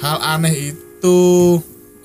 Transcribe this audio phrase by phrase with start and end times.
[0.00, 1.18] hal aneh itu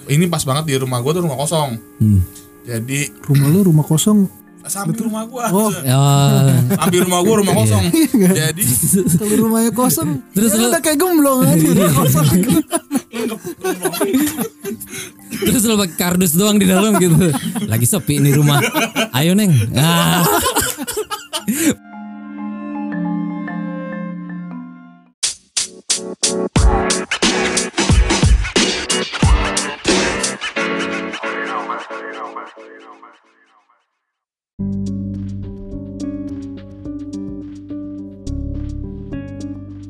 [0.05, 1.79] ini pas banget di rumah gua tuh rumah kosong.
[1.97, 2.21] Hmm.
[2.61, 4.25] Jadi Rumah lu rumah kosong.
[4.65, 5.45] samping rumah gua.
[5.49, 5.69] Oh.
[5.79, 6.01] Ya,
[6.75, 7.85] Samping rumah gua rumah kosong.
[8.17, 8.63] Jadi
[9.13, 12.27] Kalau rumahnya kosong, Terus ya lu- udah kayak gemblong aja rumah kosong.
[15.35, 17.13] terus lo pakai kardus doang di dalam gitu.
[17.65, 18.57] Lagi sepi ini rumah.
[19.13, 19.53] Ayo neng.
[19.73, 20.25] Ah.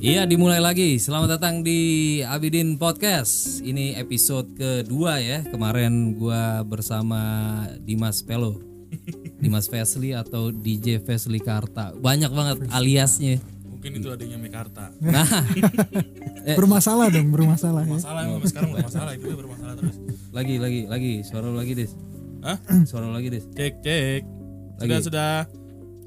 [0.06, 1.02] Iya dimulai lagi.
[1.02, 1.80] Selamat datang di
[2.22, 3.58] Abidin Podcast.
[3.66, 5.42] Ini episode kedua ya.
[5.42, 7.18] Kemarin gua bersama
[7.82, 8.62] Dimas Pelo,
[9.42, 11.90] Dimas Fesli atau DJ Fesli Karta.
[11.98, 13.42] Banyak banget aliasnya.
[13.66, 14.94] mungkin itu adanya Mekarta.
[15.02, 15.26] Nah,
[16.62, 17.98] Bermasalah dong, bermasalah ya.
[17.98, 19.96] Masalah emang sampai sekarang nggak masalah itu bermasalah terus.
[20.30, 21.98] lagi lagi lagi suara lu lagi Des.
[22.46, 22.58] Hah?
[22.86, 23.46] Suara lu lagi Des.
[23.58, 24.22] Cek cek.
[24.78, 25.06] Sudah Lagi.
[25.10, 25.32] sudah.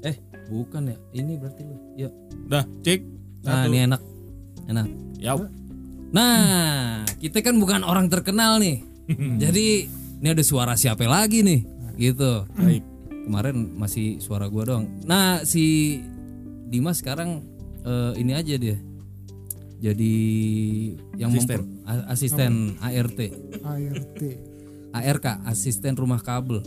[0.07, 0.15] Eh,
[0.47, 0.97] bukan ya.
[1.19, 1.75] Ini berarti lu.
[1.99, 2.07] Ya.
[2.47, 3.18] Dah cek.
[3.41, 3.67] Nah, Satu.
[3.69, 4.01] ini enak.
[4.67, 4.87] Enak.
[5.19, 5.39] Yap.
[6.09, 8.81] Nah, kita kan bukan orang terkenal nih.
[9.43, 9.87] Jadi
[10.19, 11.61] ini ada suara siapa lagi nih?
[11.95, 12.31] Gitu.
[12.51, 12.83] Baik.
[13.29, 14.85] Kemarin masih suara gua doang.
[15.03, 15.97] Nah, si
[16.65, 17.45] Dimas sekarang
[17.81, 18.77] eh, ini aja dia.
[19.79, 20.13] Jadi
[21.15, 21.59] yang Asisten.
[21.63, 23.19] memper- asisten ART.
[23.63, 24.21] ART.
[24.89, 26.65] ARK, asisten rumah kabel.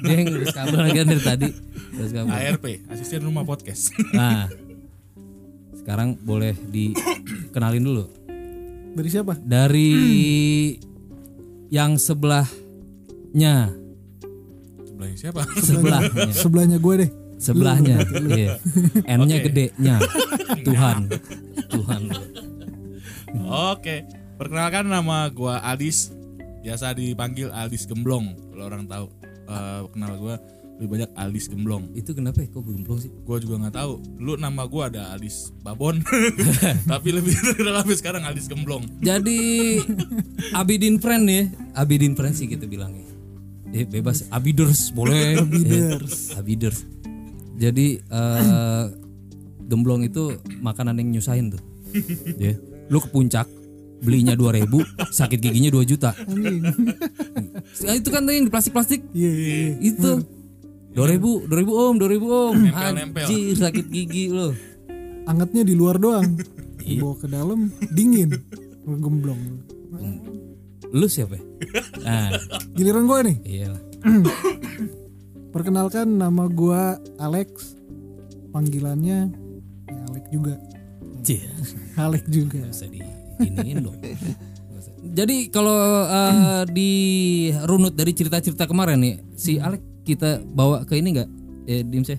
[0.00, 1.48] Dia- yang kabel lagi dari tadi.
[1.92, 2.30] Ngurus kabel.
[2.30, 3.90] ARP, asisten rumah podcast.
[4.14, 4.46] Nah,
[5.88, 8.04] sekarang boleh dikenalin dulu
[8.92, 9.32] Dari siapa?
[9.38, 9.88] dari
[11.68, 13.72] yang sebelahnya,
[14.84, 15.40] Sebelahnya siapa?
[15.56, 17.10] sebelahnya, Sebelahnya gue deh.
[17.38, 17.96] sebelahnya,
[18.36, 18.60] iya.
[19.06, 19.44] N-nya Oke.
[19.46, 19.96] gedenya,
[20.68, 21.08] Tuhan,
[21.70, 22.02] Tuhan.
[23.70, 26.12] Oke, perkenalkan nama gua Adis.
[26.60, 28.34] Biasa dipanggil Adis Gemblong.
[28.50, 29.06] Kalau orang tahu
[29.46, 30.36] eh, kenal gua
[30.78, 31.90] lebih banyak Adis Gemblong.
[31.90, 32.46] Itu kenapa ya?
[32.54, 33.10] Kok gemblong sih?
[33.26, 33.98] Gua juga nggak tahu.
[34.14, 35.98] Dulu nama gua ada Adis Babon.
[36.94, 38.86] Tapi lebih terkenal sampai sekarang Adis Gemblong.
[39.02, 39.82] Jadi
[40.54, 43.10] Abidin friend ya, Abidin friend sih kita bilangnya.
[43.74, 45.42] Eh bebas Abiders boleh.
[45.42, 46.38] Abiders.
[46.38, 46.78] Abiders.
[47.58, 48.84] Jadi eh,
[49.66, 51.62] gemblong itu makanan yang nyusahin tuh.
[52.38, 52.54] Ya.
[52.86, 53.50] Lu ke puncak
[53.98, 56.14] belinya 2000, sakit giginya 2 juta.
[57.82, 59.02] Ah, itu kan yang di plastik-plastik.
[59.10, 59.74] Iya, iya, iya.
[59.82, 60.37] Itu
[60.98, 62.54] 2000, 2000 om, 2000 om.
[62.58, 63.22] Nempel-nempel.
[63.22, 64.50] Anjir sakit gigi lo.
[65.30, 66.34] Angetnya di luar doang.
[66.82, 68.34] Dibawa ke dalam dingin.
[68.82, 69.62] Gemblong.
[70.88, 71.36] Lu siapa?
[71.36, 71.42] ya?
[72.00, 72.32] Nah,
[72.74, 73.36] Giliran gue nih.
[73.44, 73.70] iya.
[75.54, 76.82] Perkenalkan nama gue
[77.20, 77.76] Alex.
[78.50, 79.28] Panggilannya
[79.86, 80.54] ya Alex juga.
[81.22, 81.44] Cih.
[82.00, 82.64] Alex juga.
[82.64, 83.04] bisa di
[83.38, 83.98] iniin dong.
[84.98, 85.76] Jadi kalau
[86.08, 86.92] eh, di
[87.68, 91.28] runut dari cerita-cerita kemarin nih, si Alex kita bawa ke ini nggak?
[91.68, 92.18] Eh, Dims ya?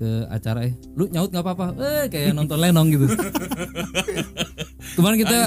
[0.00, 0.72] Ke acara ya.
[0.96, 1.66] Lu nyaut nggak apa-apa?
[1.76, 3.06] Eh, kayak nonton lenong gitu.
[4.96, 5.38] kemarin kita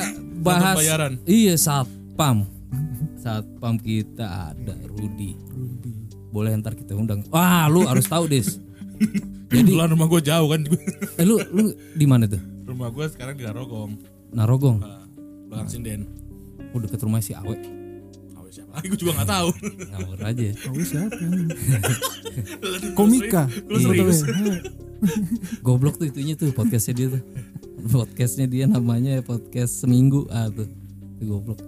[0.46, 1.18] bahas bayaran.
[1.26, 2.46] Iya, satpam.
[3.18, 5.34] Satpam kita ada Rudi.
[6.30, 7.26] Boleh ntar kita undang.
[7.34, 8.62] Wah, lu harus tahu, Des.
[9.52, 10.62] Jadi rumah gua jauh kan.
[11.18, 12.40] Eh, lu lu di mana tuh?
[12.72, 14.00] rumah gua sekarang di Narogong.
[14.32, 14.80] Narogong.
[14.80, 15.04] Nah,
[15.52, 16.08] belakang sinden.
[16.72, 17.81] Oh, deket rumah si Awe.
[18.52, 19.50] Siapa lagi gua juga nggak tahu.
[19.96, 20.44] Ngawur aja.
[20.60, 21.24] Tahu siapa?
[23.00, 23.48] Komika.
[23.72, 24.28] Serius?
[25.64, 27.24] Goblok tuh itunya tuh podcastnya dia tuh.
[27.88, 30.68] Podcastnya dia namanya podcast seminggu ah tuh.
[31.16, 31.64] Itu goblok.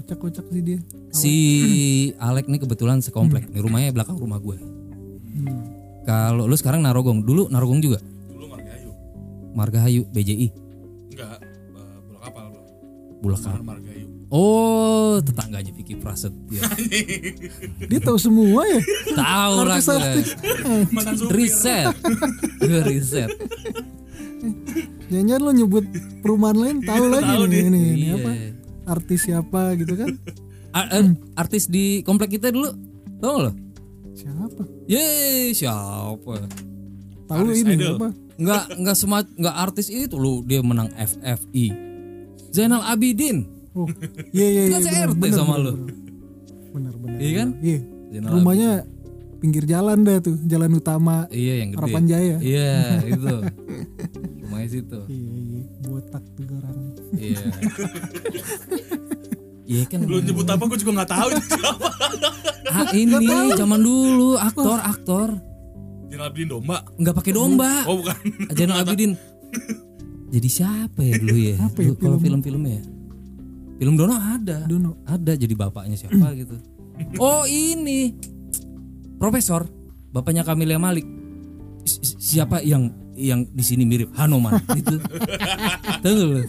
[0.00, 0.78] Kocak-kocak sih dia.
[1.12, 1.34] Si
[2.16, 3.52] Alek nih kebetulan sekomplek.
[3.52, 4.56] Nih rumahnya belakang rumah gue.
[4.56, 5.60] Hmm.
[6.08, 8.00] Kalau lu sekarang Narogong, dulu Narogong juga.
[8.32, 8.90] Dulu Margahayu.
[9.52, 10.48] Margahayu BJI.
[11.12, 12.44] Enggak, eh, bola kapal
[13.20, 13.36] bro.
[13.36, 13.95] Mar Margahayu.
[14.26, 16.66] Oh, tetangganya Vicky Prasetya.
[17.90, 18.80] Dia tahu semua ya.
[19.14, 20.22] Tahu lah gue.
[21.30, 21.94] Riset.
[22.58, 23.30] Gue riset.
[25.06, 25.86] Jangan lo nyebut
[26.20, 28.14] perumahan lain tahu lagi Tahu nih ini, ini Iya.
[28.16, 28.30] apa
[28.88, 30.10] artis siapa gitu kan
[30.70, 32.70] A- eh, artis di komplek kita dulu.
[33.18, 33.52] Tahu lo?
[34.12, 36.48] siapa Yeay, siapa?
[37.26, 37.98] tahu ini Idol.
[37.98, 41.66] apa nggak nggak semat nggak artis itu lu dia menang FFI
[42.48, 43.44] Zainal Abidin
[43.76, 43.88] oh
[44.30, 45.72] iya iya Kan iya saya RT sama lu.
[46.72, 46.92] benar.
[46.96, 47.48] Benar Iya kan?
[47.60, 47.78] iya.
[48.08, 48.70] Zainal rumahnya
[49.36, 51.78] pinggir jalan dah tuh jalan utama iya yang gede.
[51.78, 52.36] Harapan Jaya.
[52.38, 52.72] Iya
[53.12, 53.34] itu.
[54.42, 54.98] Rumahnya situ.
[55.06, 56.78] Iya iya botak tuh orang
[57.14, 57.40] iya.
[59.66, 59.98] Iya kan?
[60.00, 61.28] Lu nyebut apa gua juga nggak tahu.
[62.66, 63.18] Ah, ini
[63.52, 65.28] zaman dulu aktor aktor.
[66.06, 66.86] Jenderal Abidin domba.
[66.94, 67.82] nggak pakai domba.
[67.84, 68.14] Oh bukan.
[68.52, 69.18] Zainal Abidin.
[70.28, 71.56] Jadi siapa ya dulu ya?
[71.60, 72.38] Apa ya kalau film?
[72.38, 72.82] film-filmnya ya
[73.76, 74.64] Film Dono ada.
[74.64, 75.00] Dono.
[75.02, 76.56] Ada jadi bapaknya siapa gitu.
[77.16, 78.16] Oh ini
[79.16, 79.64] Profesor,
[80.10, 81.04] bapaknya Camelia Malik.
[81.82, 84.96] Si- si- Siapa yang yang di sini mirip Hanoman itu?
[85.96, 86.40] Tahu nggak lu?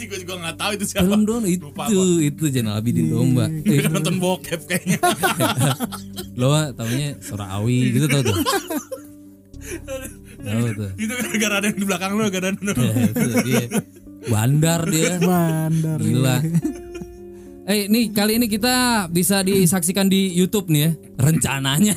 [0.00, 1.04] Gue juga gak tahu itu siapa.
[1.04, 1.92] Film Dono itu Lupa apa.
[2.18, 3.46] itu Jenal Abidin Domba.
[3.46, 4.98] Dia Eh, kan nonton bokep kayaknya.
[6.34, 8.36] lo taunya Sora Awi gitu tau tuh.
[10.40, 10.90] Tahu tuh.
[10.96, 12.54] itu gara-gara ada yang di belakang lu gara Ya,
[13.04, 13.64] itu dia.
[14.28, 15.16] Bandar dia.
[15.16, 15.98] Bandar.
[16.02, 16.36] Gila.
[17.70, 20.90] Eh, nih kali ini kita bisa disaksikan di YouTube nih ya.
[21.22, 21.94] Rencananya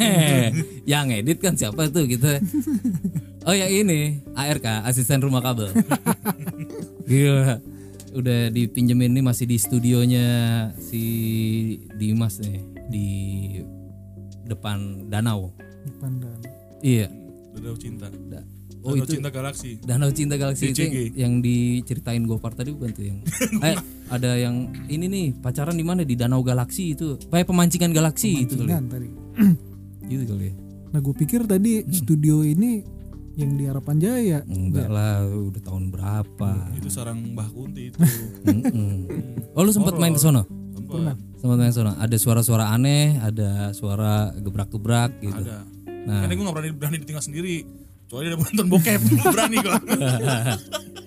[0.85, 2.37] yang edit kan siapa tuh kita.
[3.43, 5.73] Oh ya ini ARK asisten rumah kabel.
[7.09, 7.57] Gila.
[8.13, 10.27] Udah dipinjemin nih masih di studionya
[10.77, 11.01] si
[11.97, 12.61] Dimas nih
[12.93, 13.07] di
[14.45, 15.57] depan danau.
[15.97, 16.37] Pandan.
[16.85, 17.09] Iya.
[17.57, 18.13] Danau cinta.
[18.29, 18.52] Da-
[18.83, 19.69] Oh Danau itu cinta galaksi.
[19.79, 23.19] Danau Cinta Galaksi itu yang, yang diceritain Gopar tadi bukan tuh yang
[23.63, 23.79] eh
[24.11, 28.59] ada yang ini nih pacaran di mana di Danau Galaksi itu kayak pemancingan galaksi itu
[28.59, 29.07] kali tadi.
[30.11, 30.53] gitu kali ya
[30.91, 32.83] Nah gue pikir tadi studio ini
[33.33, 34.39] yang di Harapan Jaya.
[34.45, 37.97] enggak lah udah tahun berapa Itu sarang Mbah Kunti itu.
[38.45, 39.09] Mm-mm.
[39.55, 40.43] oh lu sempat main ke sono
[41.39, 45.65] sempat main ke sono ada suara-suara aneh ada suara gebrak-gebrak gitu Ada.
[46.03, 46.27] Nah.
[46.27, 47.63] Karena gue gak berani berani ditinggal sendiri.
[48.13, 49.73] Kecuali ada nonton bokep berani gue.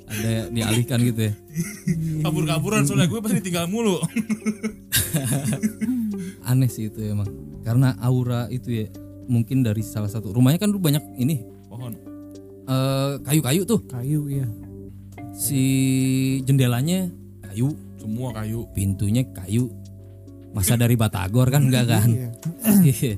[0.06, 1.32] ada dialihkan gitu ya
[2.20, 4.02] Kabur-kaburan soalnya gue pasti ditinggal mulu.
[6.44, 7.26] aneh sih itu emang
[7.62, 8.86] karena aura itu ya
[9.26, 11.94] mungkin dari salah satu rumahnya kan dulu banyak ini Pohon.
[12.64, 14.46] eh, kayu-kayu tuh Kayu ya.
[15.32, 15.62] si
[16.42, 17.10] jendelanya
[17.42, 18.66] kayu, Semua kayu.
[18.70, 19.70] pintunya kayu.
[20.50, 22.08] Masa dari Batagor kan enggak kan?
[22.08, 22.30] Iya.
[22.82, 23.14] Iya.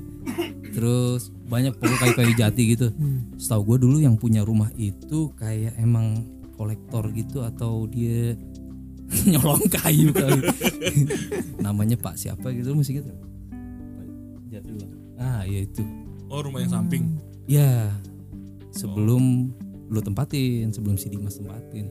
[0.69, 2.87] Terus banyak pokok kayu-kayu jati gitu.
[2.93, 3.33] Hmm.
[3.35, 6.21] Setahu gue dulu yang punya rumah itu kayak emang
[6.53, 8.37] kolektor gitu atau dia
[9.31, 10.45] nyolong kayu kali.
[11.65, 13.11] Namanya Pak siapa gitu masih gitu.
[14.53, 14.85] Jadul.
[15.17, 15.81] Ah, iya itu.
[16.29, 17.17] Oh rumah yang samping.
[17.49, 17.89] Ya,
[18.69, 19.49] sebelum
[19.89, 21.89] lu tempatin, sebelum si Dimas tempatin,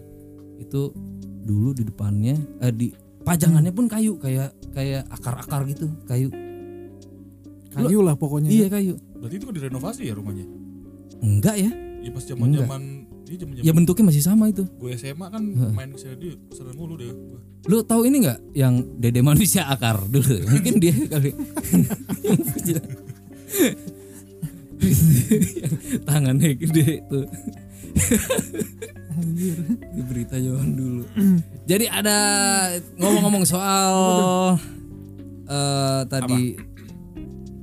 [0.63, 0.95] itu
[1.43, 2.95] dulu di depannya, eh, di
[3.27, 6.31] pajangannya pun kayu, kayak kayak akar-akar gitu, kayu.
[7.75, 8.49] Kayu lah pokoknya.
[8.49, 8.95] Iya kayu.
[9.19, 10.47] Berarti itu kan direnovasi ya rumahnya.
[11.19, 11.71] Enggak ya?
[11.99, 12.83] Ya pas zaman zaman
[13.29, 14.65] ini zaman Ya bentuknya masih sama itu.
[14.65, 15.43] gue SMA kan
[15.75, 17.11] main ke sana dia ke sana mulu deh.
[17.11, 17.39] Gua.
[17.69, 20.39] Lu tahu ini nggak yang Dede manusia akar dulu?
[20.55, 21.35] Mungkin dia kali.
[26.09, 27.27] tangannya gede tuh.
[29.19, 29.59] Anjir.
[29.67, 31.03] Ini berita zaman dulu.
[31.67, 32.19] Jadi ada
[32.97, 33.95] ngomong-ngomong soal
[35.49, 36.55] eh tadi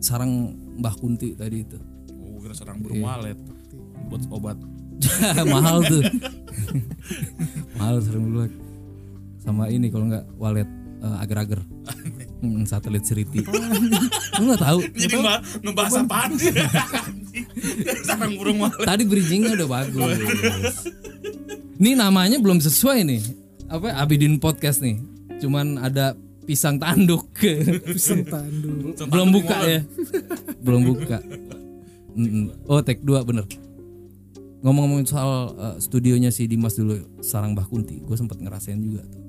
[0.04, 1.80] sarang Mbah Kunti tadi itu.
[2.12, 3.40] Oh kira serang burung walet
[4.12, 4.58] buat obat.
[5.54, 6.04] Mahal tuh.
[7.80, 8.52] Mahal sarang bulat.
[9.42, 10.70] Sama ini kalau nggak walet
[11.02, 11.60] eh, agar-agar.
[12.44, 13.42] Hmm, satelit seriti.
[14.40, 14.80] Lu nggak tahu?
[14.94, 16.32] Jadi mbak ngebahas apaan
[18.06, 18.86] sarang burung walet.
[18.86, 20.20] Tadi bridgingnya udah bagus.
[21.76, 23.22] Ini namanya belum sesuai nih.
[23.68, 25.02] Apa Abidin podcast nih.
[25.42, 27.28] Cuman ada pisang tanduk.
[27.90, 28.94] Pisang tandu.
[29.10, 29.82] belum buka ya.
[30.62, 31.18] belum buka.
[32.70, 33.46] Oh, take 2 bener.
[34.66, 39.22] Ngomong-ngomongin soal eh, studionya si Dimas dulu Sarang Mbah Kunti, gue sempat ngerasain juga tuh.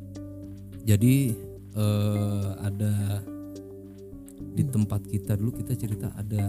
[0.86, 1.34] Jadi
[1.76, 3.20] eh, ada
[4.56, 6.44] di tempat kita dulu kita cerita ada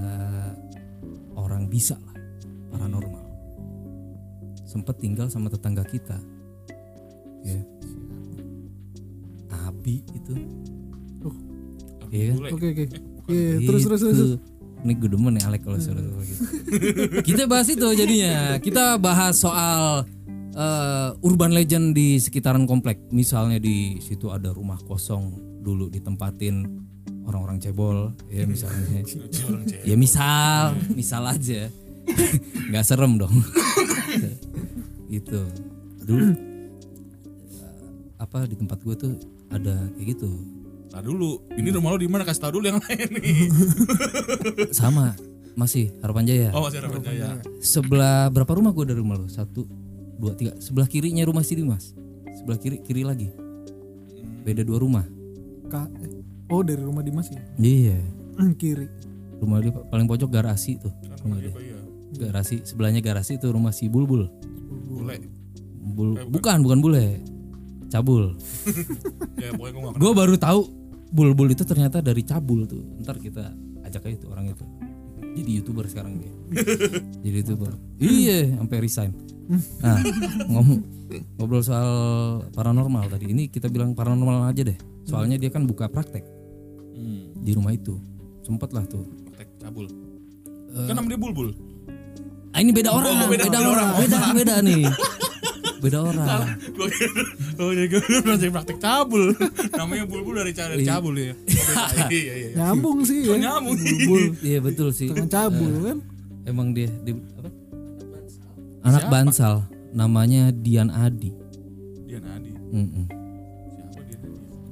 [1.35, 2.15] orang bisa lah
[2.71, 3.25] paranormal.
[4.63, 6.15] Sempat tinggal sama tetangga kita.
[7.43, 7.76] Ya.
[9.65, 10.33] Abi itu.
[11.25, 11.35] Oh.
[12.13, 12.53] Iya kan?
[12.53, 12.85] Oke oke.
[13.27, 14.17] Iya terus terus terus.
[14.17, 14.37] Gitu.
[14.85, 16.41] Ini gue demen nih Alek kalau suara suara gitu.
[17.27, 18.61] Kita bahas itu jadinya.
[18.61, 20.05] Kita bahas soal
[20.53, 23.01] eh, urban legend di sekitaran komplek.
[23.09, 25.33] Misalnya di situ ada rumah kosong
[25.65, 26.63] dulu ditempatin
[27.27, 29.03] orang-orang cebol, ya misalnya.
[29.87, 31.67] Ya misal, misal aja.
[32.71, 33.33] nggak serem dong.
[35.11, 35.41] gitu.
[36.07, 36.35] Dulu eh,
[38.21, 39.13] apa di tempat gue tuh
[39.47, 40.31] ada kayak gitu.
[40.91, 42.23] Nah dulu, ini rumah lo di mana?
[42.23, 43.51] Kasih tau dulu yang lain nih.
[44.79, 45.13] Sama
[45.57, 46.49] masih Harapan Jaya.
[46.55, 47.29] Oh masih Harapan Jaya.
[47.59, 49.27] Sebelah berapa rumah gue dari rumah lo?
[49.27, 49.67] Satu,
[50.17, 50.55] dua, tiga.
[50.57, 51.91] Sebelah kirinya rumah si Dimas.
[52.37, 53.29] Sebelah kiri, kiri lagi.
[54.47, 55.03] Beda dua rumah.
[55.67, 55.91] Ka-
[56.47, 57.43] oh dari rumah Dimas ya.
[57.59, 57.99] Iya.
[58.55, 58.87] Kiri.
[59.37, 60.93] Rumah dia paling pojok garasi tuh.
[61.03, 61.51] Rumah rumah dia.
[61.51, 61.77] apa ya?
[62.07, 64.29] Garasi sebelahnya garasi tuh rumah si Bulbul.
[64.87, 65.19] Bule.
[65.87, 67.19] Bul, bukan, bukan bule.
[67.87, 68.35] Cabul.
[69.37, 69.53] Ya
[69.93, 70.61] gue baru tahu
[71.07, 72.83] Bulbul itu ternyata dari cabul tuh.
[72.99, 74.65] Ntar kita ajak aja tuh orang itu.
[75.33, 76.33] Jadi youtuber sekarang dia.
[77.23, 77.71] Jadi youtuber.
[77.95, 79.11] Iya, sampai resign.
[79.79, 80.03] Nah,
[80.45, 80.83] ngomong
[81.37, 81.87] ngobrol soal
[82.51, 83.31] paranormal tadi.
[83.31, 84.75] Ini kita bilang paranormal aja deh.
[85.03, 86.27] soalnya dia kan buka praktek
[86.91, 87.31] Hmm.
[87.37, 87.95] di rumah itu
[88.41, 89.87] sempet lah tuh Praktek cabul.
[90.67, 91.55] kan namanya bulbul.
[92.49, 94.83] ah ini beda orang Oh, beda- beda, beda orang beda beda nih
[95.77, 96.57] beda orang
[97.61, 99.33] oh jadi gue masih praktek cabul.
[99.73, 101.33] namanya bulbul dari cara cabul ya.
[102.07, 102.33] Iya iya.
[102.35, 102.49] iya.
[102.57, 103.37] Nyambung sih ya.
[103.37, 103.77] Nyambung.
[103.77, 105.97] Bulbul iya betul sih dengan cabul kan.
[106.47, 107.49] emang dia, dia apa?
[108.87, 111.35] anak bansal namanya Dian Adi
[112.07, 112.51] Dian Adi.
[112.71, 113.05] Mm-mm.
[113.75, 114.19] Siapa dia?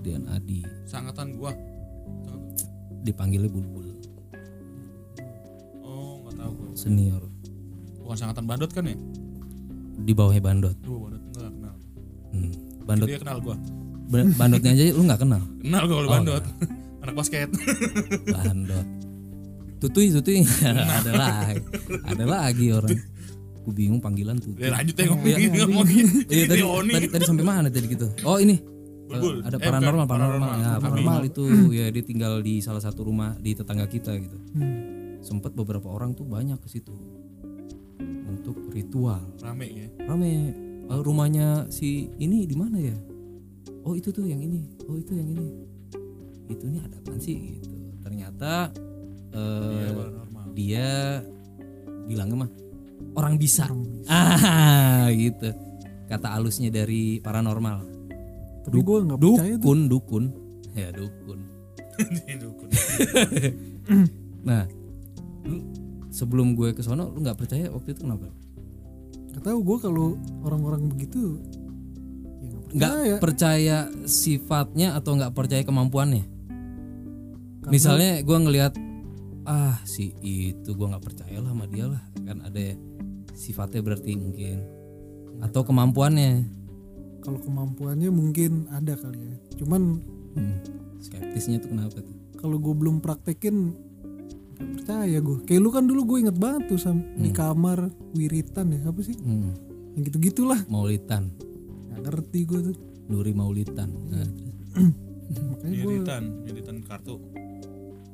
[0.02, 1.52] Dian Adi Sangatan gua.
[3.06, 3.86] dipanggilnya bulbul
[5.86, 6.70] Oh nggak tahu gua.
[6.74, 7.22] senior
[8.02, 8.98] Bukan sangatan bandot kan ya?
[9.98, 11.76] Di bawahnya bandot bandot nggak kenal.
[12.30, 12.52] Hmm.
[12.84, 13.56] bandot Dia kenal gua.
[14.06, 16.44] ba- bandotnya aja lu nggak kenal Kenal gua kalau Oh, bandot.
[17.04, 17.50] Anak basket.
[18.36, 18.86] bandot
[19.76, 21.62] tutui tutui ada lagi
[22.02, 22.96] ada lagi orang
[23.60, 26.06] ku bingung panggilan tutui Ya lanjut ya ngomongin ngomongin.
[26.26, 28.08] Iya tadi, tadi tadi sampai mana tadi gitu?
[28.24, 28.58] Oh ini
[29.06, 29.38] Bulbul.
[29.40, 30.54] Ada Eh, paranormal, paranormal, paranormal.
[30.58, 34.34] ya paranormal itu ya dia tinggal di salah satu rumah di tetangga kita gitu.
[34.52, 35.22] Hmm.
[35.22, 36.90] Sempat beberapa orang tuh banyak ke situ
[38.36, 39.22] untuk ritual.
[39.40, 39.88] Rame ya.
[40.06, 40.32] Rame
[40.86, 42.94] Eh, rumahnya si ini di mana ya?
[43.82, 45.50] Oh itu tuh yang ini, oh itu yang ini.
[46.46, 47.74] Itu nih ada apaan sih gitu.
[48.06, 48.70] Ternyata
[49.34, 50.46] eh, Iya paranormal.
[50.54, 50.90] dia
[52.06, 52.52] bilangnya mah
[53.18, 53.66] orang bisa.
[54.06, 55.50] Ah gitu.
[56.06, 57.82] Kata alusnya dari paranormal.
[58.70, 59.62] Tapi gue nggak percaya tuh.
[59.66, 60.24] Dukun, dukun.
[60.78, 61.40] Ya dukun.
[62.46, 62.70] Dukun.
[64.46, 64.70] Nah,
[65.50, 65.58] lu
[66.16, 68.32] sebelum gue ke sono lu nggak percaya waktu itu kenapa?
[69.36, 70.08] Gak tahu gue kalau
[70.42, 71.36] orang-orang begitu
[72.40, 73.16] ya nggak Nggak percaya.
[73.20, 76.24] percaya sifatnya atau nggak percaya kemampuannya?
[77.60, 78.74] Karena- Misalnya gue ngelihat
[79.46, 82.64] ah si itu gue nggak percaya lah sama dia lah kan ada
[83.36, 84.58] sifatnya berarti mungkin
[85.38, 86.48] atau kemampuannya
[87.20, 89.36] Kalau kemampuannya mungkin ada kali ya.
[89.58, 89.98] Cuman
[90.34, 90.56] hmm,
[90.98, 92.16] skeptisnya tuh kenapa tuh?
[92.36, 93.74] kalau gue belum praktekin
[94.56, 95.38] percaya gue.
[95.44, 99.16] Kayak lu kan dulu gue inget banget tuh sam di kamar wiritan ya apa sih?
[99.16, 99.52] Hmm,
[99.94, 100.60] Yang gitu gitulah.
[100.66, 101.32] Maulitan,
[101.90, 102.76] Gak ngerti gue tuh.
[103.06, 104.30] Nuri Maulitan, nah,
[105.52, 105.94] Makanya gue.
[105.96, 107.16] Editan, editan kartu.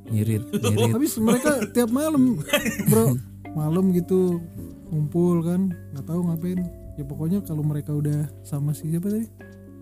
[0.08, 0.92] nyirit, nyirit.
[0.92, 2.36] Habis mereka tiap malam
[2.86, 3.16] bro
[3.52, 4.44] malam gitu
[4.88, 6.60] ngumpul kan nggak tahu ngapain
[6.96, 9.24] ya pokoknya kalau mereka udah sama si siapa tadi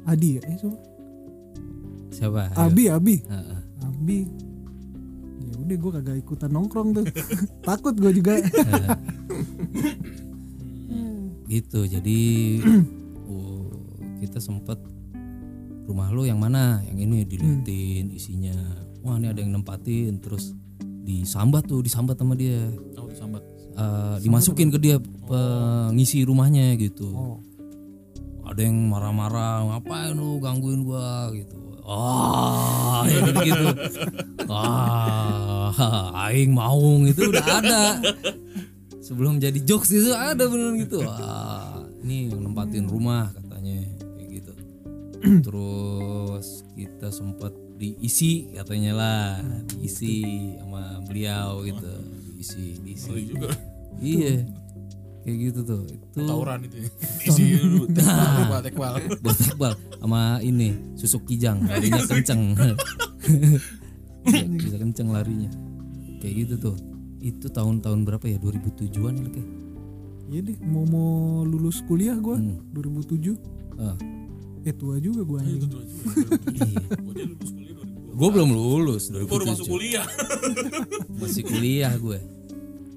[0.06, 0.78] Adi ya eh siapa?
[2.10, 2.42] Siapa?
[2.56, 3.60] Abi Abi Heeh.
[3.82, 4.18] Abi
[5.70, 7.06] udah gue kagak ikutan nongkrong tuh.
[7.68, 8.42] Takut gue juga.
[11.50, 12.20] Gitu jadi
[13.30, 13.70] oh,
[14.22, 14.78] kita sempet
[15.86, 16.82] rumah lu yang mana?
[16.90, 18.58] Yang ini diliatin isinya.
[19.06, 20.58] Wah ini ada yang nempatin terus
[21.06, 22.70] disambat tuh disambat sama dia.
[22.98, 23.42] Tahu sambat.
[23.80, 27.10] Eh, dimasukin ke dia pengisi rumahnya gitu.
[27.14, 27.38] Oh.
[28.46, 31.30] Ada yang marah-marah ngapain lu gangguin gua?
[31.34, 31.70] gitu.
[31.90, 33.66] Ah ya gitu gitu
[34.54, 35.70] ah
[36.30, 37.82] aing maung itu udah ada
[39.00, 43.86] sebelum jadi jokes itu ada bener gitu ah ini nempatin rumah katanya
[44.18, 44.52] kayak gitu
[45.44, 49.28] terus kita sempat diisi katanya lah
[49.80, 50.24] diisi
[50.60, 51.92] sama beliau gitu
[52.36, 53.50] diisi diisi Ngeri juga.
[54.04, 54.36] iya
[55.24, 56.78] kayak gitu tuh itu Tauran itu.
[56.80, 56.90] ya.
[57.28, 57.84] Isi dulu.
[57.96, 58.94] Tekwal, tekwal.
[59.60, 62.56] buat sama ini susuk kijang larinya kenceng
[64.56, 65.50] bisa kenceng larinya.
[66.20, 66.76] Kayak gitu tuh.
[67.20, 68.38] Itu tahun-tahun berapa ya?
[68.40, 69.50] 2007an ya kayak.
[70.30, 71.10] Iya deh mau mau
[71.42, 72.62] lulus kuliah gue Hmm.
[72.70, 73.34] 2007
[73.82, 73.98] ah,
[74.62, 75.72] eh tua juga gue anjing.
[76.54, 76.86] iya.
[77.10, 78.14] Dia lulus kuliah 2000.
[78.20, 80.06] gue belum lulus Baru masuk 2007 kuliah.
[81.18, 82.20] masih kuliah gue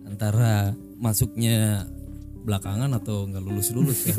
[0.05, 1.89] antara masuknya
[2.45, 4.17] belakangan atau nggak lulus lulus ya.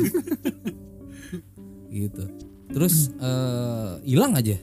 [1.94, 2.24] Gitu.
[2.74, 4.58] Terus eh, hilang aja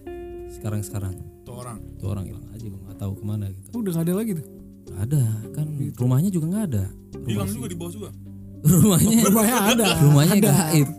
[0.52, 1.16] sekarang sekarang
[1.52, 1.78] Tuh orang.
[1.96, 3.68] tuh orang hilang aja gue nggak tahu ke mana gitu.
[3.70, 4.46] Oh, udah gak ada lagi tuh?
[4.88, 6.84] Nggak ada kan rumahnya juga nggak ada.
[7.22, 8.10] Hilang juga di bawah juga.
[8.82, 9.88] rumahnya rumahnya ada.
[10.00, 10.52] Rumahnya ada.
[10.72, 10.90] gaib.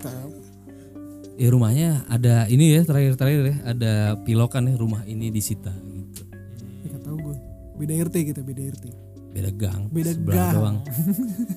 [1.35, 6.23] Ya rumahnya ada ini ya terakhir terakhir ya ada pilokan ya rumah ini disita gitu.
[6.79, 7.37] Ya, gak tahu gue
[7.79, 8.85] beda RT kita beda RT
[9.33, 10.53] beda gang Beda gang.
[10.53, 10.77] doang.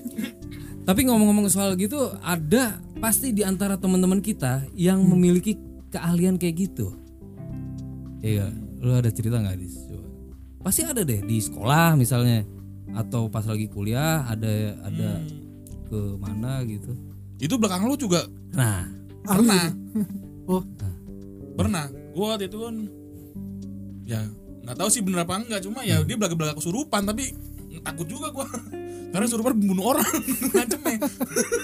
[0.88, 5.12] Tapi ngomong-ngomong soal gitu ada pasti di antara teman-teman kita yang Hmm.
[5.12, 5.58] memiliki
[5.90, 6.94] keahlian kayak gitu.
[8.20, 8.50] Iya
[8.86, 10.06] lu ada cerita nggak dis Coba.
[10.62, 12.46] pasti ada deh di sekolah misalnya
[12.94, 14.48] atau pas lagi kuliah ada
[14.80, 15.42] ada Hmm.
[15.86, 16.94] ke mana gitu
[17.36, 18.86] Itu belakang lu juga nah
[19.22, 19.74] pernah.
[20.48, 20.62] oh
[21.54, 21.88] Pernah.
[22.12, 22.76] Gua waktu itu kan
[24.04, 24.22] ya
[24.62, 27.34] nggak tahu sih bener apa enggak cuma ya dia belaga-belaga kesurupan tapi
[27.82, 28.46] takut juga gua
[29.12, 30.06] karena kesurupan membunuh orang
[30.54, 30.98] ngancemnya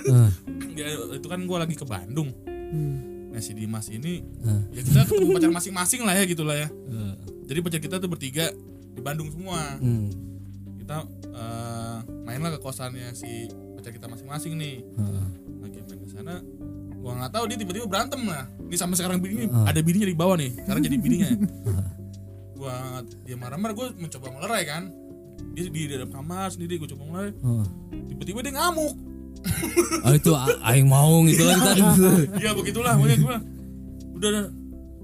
[0.08, 0.30] Ah.
[0.72, 2.98] ya, itu kan gua lagi ke Bandung hmm.
[3.32, 4.62] Nah si Dimas ini Hah.
[4.70, 6.68] ya kita ketemu pacar masing-masing lah ya gitulah ya.
[6.68, 7.14] Eh,
[7.48, 8.52] jadi pacar kita tuh bertiga
[8.92, 9.80] di Bandung semua.
[9.80, 10.12] Hmm,
[10.78, 14.84] kita eh, mainlah ke kosannya si pacar kita masing-masing nih.
[14.84, 15.26] Eh,
[15.60, 16.34] lagi main di sana
[17.00, 18.46] gua nggak tahu dia tiba-tiba berantem lah.
[18.62, 19.72] Ini sampai sekarang bininya Ah.
[19.72, 21.30] ada bininya di bawah nih sekarang jadi bininya.
[22.62, 24.84] Gua dia marah-marah gua mencoba melerai kan.
[25.58, 27.32] Dia di dalam kamar sendiri gua coba melerai.
[27.34, 27.66] Eh.
[28.12, 28.94] tiba-tiba dia ngamuk
[30.02, 31.82] Oh itu a- aing mau gitu lagi tadi.
[32.38, 33.36] ya begitulah pokoknya gua
[34.14, 34.46] udah udah.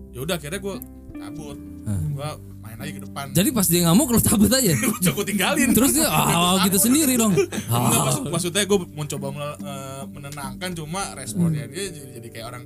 [0.09, 0.75] ya udah akhirnya gua
[1.11, 2.03] kabur Ah.
[2.09, 2.29] gua
[2.59, 4.75] main lagi ke depan Jadi pas dia ngamuk lo cabut aja.
[5.15, 7.31] Gua tinggalin Terus dia ah gitu sendiri dong.
[7.37, 11.71] Enggak, Ah, maksud, maksudnya gue mencoba mel- eh, menenangkan cuma responnya Hmm.
[11.71, 12.63] dia jadi, jadi kayak orang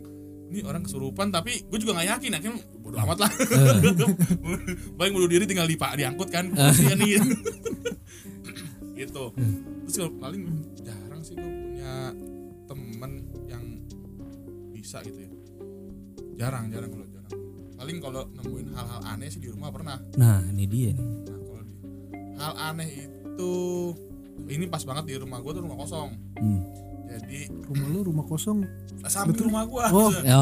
[0.50, 3.78] ini orang kesurupan tapi gue juga nggak yakin akhirnya bodo amat lah Eh.
[4.92, 7.22] paling bunuh diri tinggal dipak diangkut kan nih
[8.98, 9.54] gitu Hmm.
[9.84, 10.42] terus kalau paling
[10.78, 12.12] jarang sih gue punya
[12.66, 13.12] temen
[13.48, 13.64] yang
[14.70, 15.30] bisa gitu ya.
[16.38, 17.34] Jarang jarang kalau jarang.
[17.74, 19.98] Paling kalau nemuin hal-hal aneh sih di rumah pernah.
[20.14, 20.92] Nah ini dia.
[20.92, 21.08] Nih.
[21.26, 21.74] Nah, kalau di
[22.36, 23.52] hal aneh itu
[24.44, 26.10] ini pas banget di rumah gue tuh rumah kosong.
[26.36, 26.62] Hmm.
[27.12, 28.64] Jadi rumah lu rumah kosong?
[29.04, 30.08] Samping rumah gue, Oh.
[30.24, 30.40] Ya,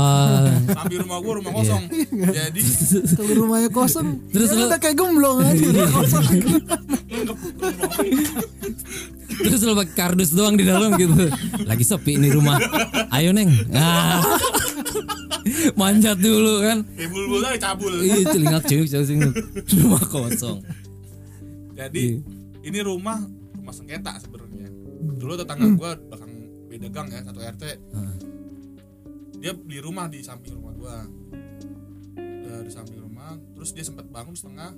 [0.69, 1.81] samping rumah gue rumah kosong.
[2.13, 2.61] Jadi
[3.17, 5.65] kalau rumahnya kosong Terus ya lu- udah kayak gemblong aja.
[5.65, 6.25] Rumah kosong
[9.39, 11.15] terus lo pakai kardus doang di dalam gitu.
[11.63, 12.59] Lagi sepi ini rumah.
[13.15, 13.49] Ayo neng.
[13.73, 14.19] Ah.
[15.79, 16.85] Manjat dulu kan.
[16.93, 17.93] kayak bulbul aja cabul.
[18.03, 19.33] Ih celingak cengik cengik
[19.79, 20.59] Rumah kosong.
[21.73, 22.67] Jadi Iya.
[22.67, 23.17] ini rumah
[23.55, 24.67] rumah sengketa sebenarnya.
[25.15, 26.31] Dulu tetangga gue belakang
[26.67, 27.63] beda gang ya satu RT.
[27.95, 28.15] Ah.
[29.39, 30.97] Dia beli rumah di samping rumah gue.
[32.59, 34.75] di samping rumah, terus dia sempat bangun setengah.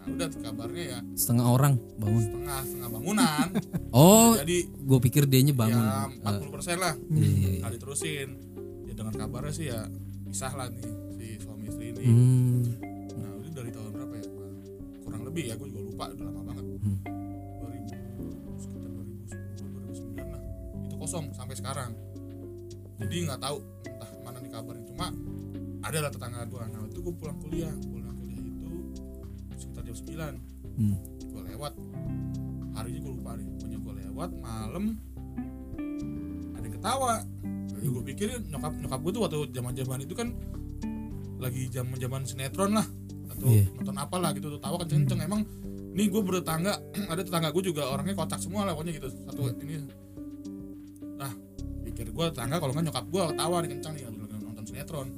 [0.00, 2.22] Nah udah kabarnya ya Setengah orang bangun.
[2.22, 3.46] setengah setengah bangunan.
[3.92, 5.82] Oh, Jadi gue pikir dianya bangun.
[5.82, 6.94] ya Eh, 40 persen lah.
[7.10, 7.58] iya, iya, iya.
[7.60, 8.28] nggak diterusin
[8.82, 9.80] ya dengar kabarnya sih ya
[10.24, 12.62] pisah lah nih si suami istri ini Hmm.
[13.12, 14.26] nah itu dari tahun berapa ya
[15.02, 16.98] kurang lebih ya gue juga lupa udah lama banget Hmm.
[17.58, 17.90] 2000
[18.56, 20.40] sekitar 2010 2009 lah
[20.80, 21.90] itu kosong sampai sekarang
[22.96, 25.06] jadi nggak tahu entah mana nih kabarnya cuma
[25.82, 27.99] ada lah tetangga gue nah itu gue pulang kuliah pulang
[29.90, 30.38] jam 9
[30.72, 30.96] Hmm.
[31.20, 31.72] gue lewat.
[32.72, 34.84] Harinya gue lupa deh pokoknya gue lewat malam
[36.52, 37.14] ada yang ketawa.
[37.70, 40.28] Jadi gue pikirin nyokap nyokap gue tuh waktu zaman zaman itu kan
[41.36, 42.86] lagi zaman zaman sinetron lah
[43.30, 43.64] atau Iya.
[43.72, 45.40] nonton apa lah gitu tuh tawa kenceng kenceng emang
[45.90, 46.76] nih gue bertetangga
[47.12, 49.08] ada tetangga gue juga orangnya kocak semua lah pokoknya gitu.
[49.10, 49.84] Satu ini.
[51.16, 51.32] Nah
[51.84, 55.08] pikir gue tetangga kalau nggak nyokap gue ketawa nih kencang nih nonton sinetron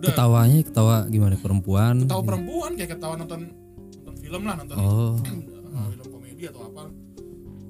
[0.00, 0.08] udah.
[0.16, 1.36] Ketawanya ketawa gimana?
[1.36, 1.94] Perempuan?
[2.08, 3.40] ketawa perempuan kayak ketawa nonton
[4.00, 5.14] nonton film lah nonton Oh.
[5.76, 6.88] uh, film komedi atau apa.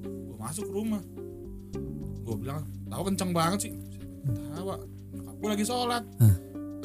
[0.00, 1.02] Gue masuk ke rumah.
[2.22, 3.72] Gue bilang tahu kenceng banget sih.
[4.30, 4.78] Ketawa.
[5.10, 6.04] Gue lagi sholat.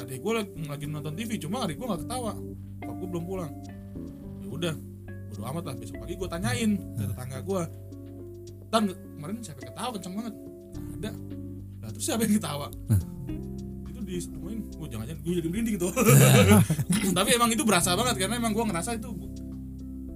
[0.02, 2.34] Adik gue lagi, lagi nonton TV cuma adik gue nggak ketawa.
[2.82, 3.52] Nyokap gue belum pulang.
[4.42, 4.74] Ya udah
[5.30, 7.62] bodo amat lah besok pagi gue tanyain ke tetangga gue
[8.72, 10.34] tan kemarin siapa ketawa kenceng banget?
[10.96, 11.10] Ada.
[11.84, 12.66] Lah terus siapa yang ketawa?
[12.72, 13.06] Itu
[14.06, 15.88] ditemuin gue jangan jangan gue jadi merinding gitu
[17.18, 19.10] tapi emang itu berasa banget karena emang gue ngerasa itu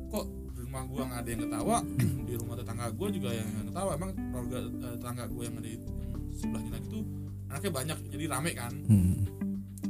[0.09, 0.25] kok
[0.55, 4.11] di rumah gue nggak ada yang ketawa di rumah tetangga gue juga yang ketawa emang
[4.15, 7.03] keluarga eh, tetangga gue yang ada di yang sebelahnya lagi tuh
[7.51, 8.73] anaknya banyak jadi rame kan.
[8.87, 9.15] Hmm.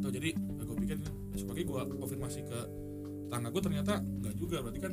[0.00, 0.96] tuh jadi ya gue pikir
[1.28, 2.58] besok pagi gue konfirmasi ke
[3.28, 4.92] tetangga gue ternyata nggak juga berarti kan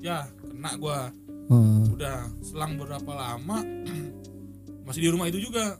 [0.00, 0.98] ya kena gue
[1.46, 1.86] Oh.
[1.94, 3.62] udah selang berapa lama
[4.86, 5.78] masih di rumah itu juga.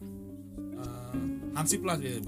[0.78, 1.14] Eh,
[1.58, 2.22] hansip lah sih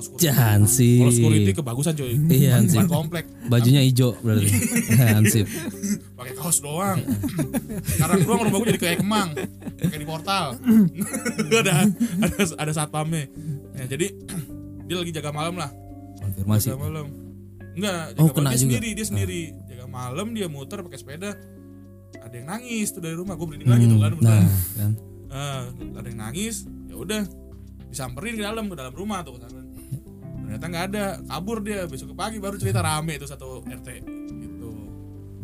[0.00, 0.98] security Hansip.
[1.00, 2.84] kalau security kebagusan coy Iya, hansip.
[2.86, 4.48] komplek Bajunya hijau berarti.
[5.08, 5.46] Hansip.
[6.12, 6.98] pakai kaos doang
[7.88, 9.28] sekarang doang rumah gue jadi kayak kemang
[9.78, 10.58] kayak di portal
[11.54, 11.86] ada
[12.18, 13.30] ada ada satpamnya
[13.72, 14.06] ya, jadi
[14.84, 15.70] dia lagi jaga malam lah
[16.18, 16.68] Konfirmasih.
[16.68, 17.06] jaga malam
[17.72, 18.70] enggak Oh, jaga kena malam dia juga.
[18.74, 21.30] sendiri dia sendiri jaga malam dia muter pakai sepeda
[22.18, 24.42] ada yang nangis tuh dari rumah gue berhenti lagi tuh kan Hmm, Nah,
[24.74, 24.92] kan.
[25.28, 25.62] Eh,
[25.94, 27.22] ada yang nangis ya udah
[27.86, 29.57] disamperin ke dalam ke dalam rumah tuh ke sana.
[30.48, 31.04] Ternyata nggak ada.
[31.28, 31.84] Kabur dia.
[31.84, 33.88] Besok pagi baru cerita rame itu satu rt
[34.40, 34.70] gitu.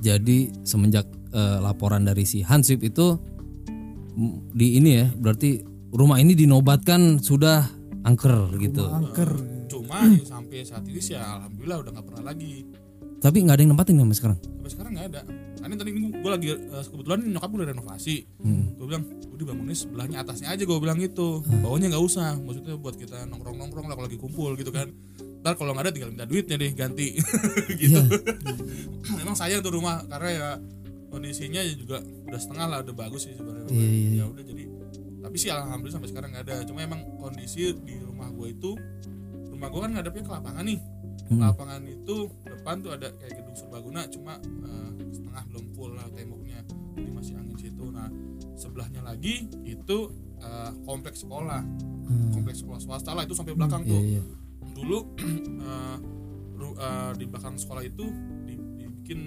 [0.00, 1.04] Jadi semenjak
[1.36, 3.20] eh, laporan dari si Hansip itu
[4.56, 5.60] di ini ya, berarti
[5.92, 7.68] rumah ini dinobatkan sudah
[8.08, 8.88] angker gitu.
[8.88, 9.28] angker.
[9.68, 12.64] Cuma ya sampai saat ini sih ya alhamdulillah udah nggak pernah lagi.
[13.20, 14.38] Tapi nggak ada yang nempatin sampai sekarang.
[14.40, 15.22] sampai sekarang nggak ada
[15.64, 18.16] karena tadi gue lagi eh, kebetulan nyokap gue udah renovasi.
[18.36, 18.76] Hmm.
[18.76, 21.40] gue bilang udah bangunnya sebelahnya atasnya aja gue bilang gitu.
[21.64, 24.92] Bawahnya nggak usah maksudnya buat kita nongkrong nongkrong lah kalau lagi kumpul gitu kan.
[25.40, 27.16] Ntar kalau nggak ada tinggal minta duitnya deh ganti.
[27.80, 27.96] Gitu.
[29.24, 30.48] Memang sayang tuh rumah karena ya
[31.08, 33.72] kondisinya juga udah setengah lah udah bagus sih sebenarnya.
[33.72, 34.64] Iya, iya, ya udah jadi
[35.24, 36.56] tapi sih alhamdulillah sampai sekarang nggak ada.
[36.68, 38.76] Cuma emang kondisi di rumah gue itu
[39.48, 40.80] rumah gua kan ngadepnya ke lapangan nih.
[41.24, 41.40] Hmm.
[41.40, 42.28] lapangan itu
[42.64, 46.64] depan tuh ada kayak gedung serbaguna cuma eh, setengah belum full lah temboknya.
[46.96, 47.84] Jadi masih angin situ.
[47.86, 48.08] Nah
[48.54, 49.98] sebelahnya lagi itu
[50.40, 51.60] eh, kompleks sekolah.
[52.04, 52.28] Hmm.
[52.30, 54.00] kompleks sekolah swasta lah itu sampai belakang Iya, tuh.
[54.02, 54.22] iya.
[54.74, 54.98] dulu
[55.68, 55.96] eh,
[56.54, 58.04] ru- eh, di belakang sekolah itu
[58.42, 59.20] di- dibikin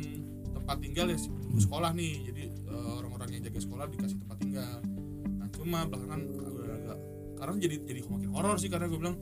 [0.52, 2.14] tempat tinggal ya si penunggu sekolah nih.
[2.24, 4.78] Jadi eh, orang-orang yang jaga sekolah dikasih tempat tinggal.
[5.32, 6.98] Nah cuma belakangan agak agak
[7.38, 9.18] karena jadi jadi makin horor sih karena gue bilang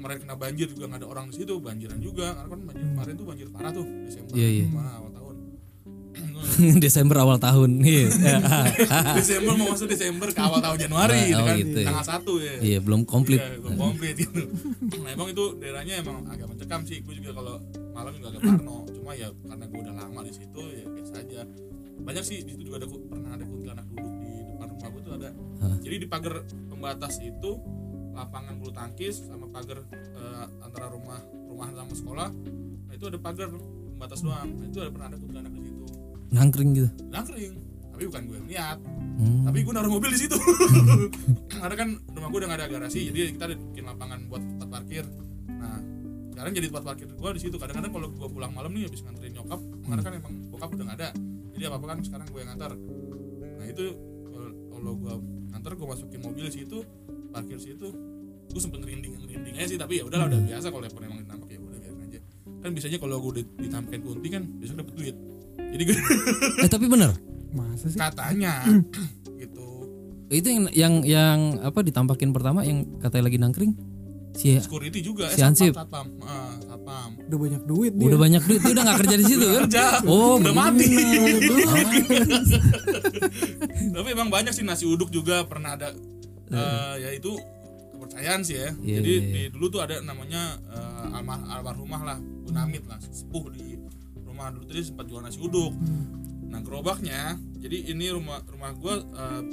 [0.00, 3.12] kemarin kena banjir juga nggak ada orang di situ banjiran juga karena kan banjir kemarin
[3.14, 4.64] tuh banjir parah tuh Desember iya.
[4.66, 5.36] mana awal tahun
[6.82, 7.70] Desember awal tahun.
[7.80, 8.08] Iya.
[9.18, 11.86] Desember mau masuk Desember ke awal tahun Januari Ah, gitu oh kan gitu ya.
[11.88, 13.40] tanggal satu ya Iya, belum komplit.
[13.40, 14.42] Iya, belum komplit gitu.
[15.00, 17.00] nah emang itu daerahnya emang agak mencekam sih.
[17.00, 17.60] Gue juga kalau
[17.92, 18.78] malam juga agak parno.
[18.90, 21.40] Cuma ya karena gue udah lama di situ ya biasa aja.
[22.00, 25.12] Banyak sih di situ juga ada pernah ada kuntilanak duduk di depan rumah gue tuh
[25.14, 25.28] ada.
[25.60, 25.76] Hah.
[25.78, 26.34] Jadi di pagar
[26.66, 27.50] pembatas itu
[28.20, 32.28] lapangan bulu tangkis sama pagar eh, antara rumah rumah sama sekolah.
[32.84, 34.48] Nah itu ada pagar pembatas doang.
[34.50, 35.84] Nah, itu ada pernah ada kuntilanak di situ.
[36.30, 36.88] Nangkring gitu.
[37.06, 37.54] Nangkring.
[37.90, 38.78] Tapi bukan gue yang lihat
[39.20, 39.44] Hmm.
[39.44, 40.32] tapi gue naruh mobil di situ
[41.52, 44.68] karena kan rumah gue udah gak ada garasi jadi kita ada bikin lapangan buat tempat
[44.70, 45.04] parkir
[45.50, 45.76] nah
[46.32, 49.36] sekarang jadi tempat parkir gue di situ kadang-kadang kalau gue pulang malam nih habis nganterin
[49.36, 51.08] nyokap karena kan emang bokap udah gak ada
[51.52, 52.72] jadi apa apa kan sekarang gue yang ngantar
[53.60, 53.84] nah itu
[54.24, 55.14] kalau- kalau gue
[55.52, 56.78] ngantar gue masukin mobil di situ
[57.28, 57.88] parkir situ
[58.50, 61.58] gue sempet ngerinding ngerinding aja sih tapi ya udahlah udah biasa kalau emang nampak ya
[61.58, 62.20] udah biarin aja.
[62.60, 65.16] Kan biasanya kalau gue ditampilkan kunti kan besok dapet duit.
[65.60, 65.94] Jadi gue
[66.60, 67.10] Eh tapi bener.
[67.50, 67.98] masa sih?
[67.98, 68.62] Katanya
[69.42, 69.66] gitu.
[70.28, 73.72] Itu yang yang yang apa ditampakin pertama yang katanya lagi nangkring.
[74.30, 75.74] Si security juga Si Hansip.
[75.74, 77.10] satpam satpam satpam.
[77.26, 78.06] Udah banyak duit dia.
[78.06, 79.60] Udah banyak duit, dia udah gak kerja di situ kan?
[79.66, 79.84] kerja.
[80.06, 80.86] Oh, udah mati.
[83.90, 85.90] Tapi emang banyak sih nasi uduk juga pernah ada.
[86.50, 87.34] Eh, ya itu
[88.20, 88.68] kepercayaan sih ya.
[88.84, 93.48] Iya, jadi iya, di dulu tuh ada namanya eh, almar almarhumah lah Bunamit lah sepuh
[93.48, 93.80] di
[94.20, 94.64] rumah dulu.
[94.68, 95.72] Tadi sempat jual nasi uduk.
[96.50, 98.94] Nah gerobaknya jadi ini rumah rumah gue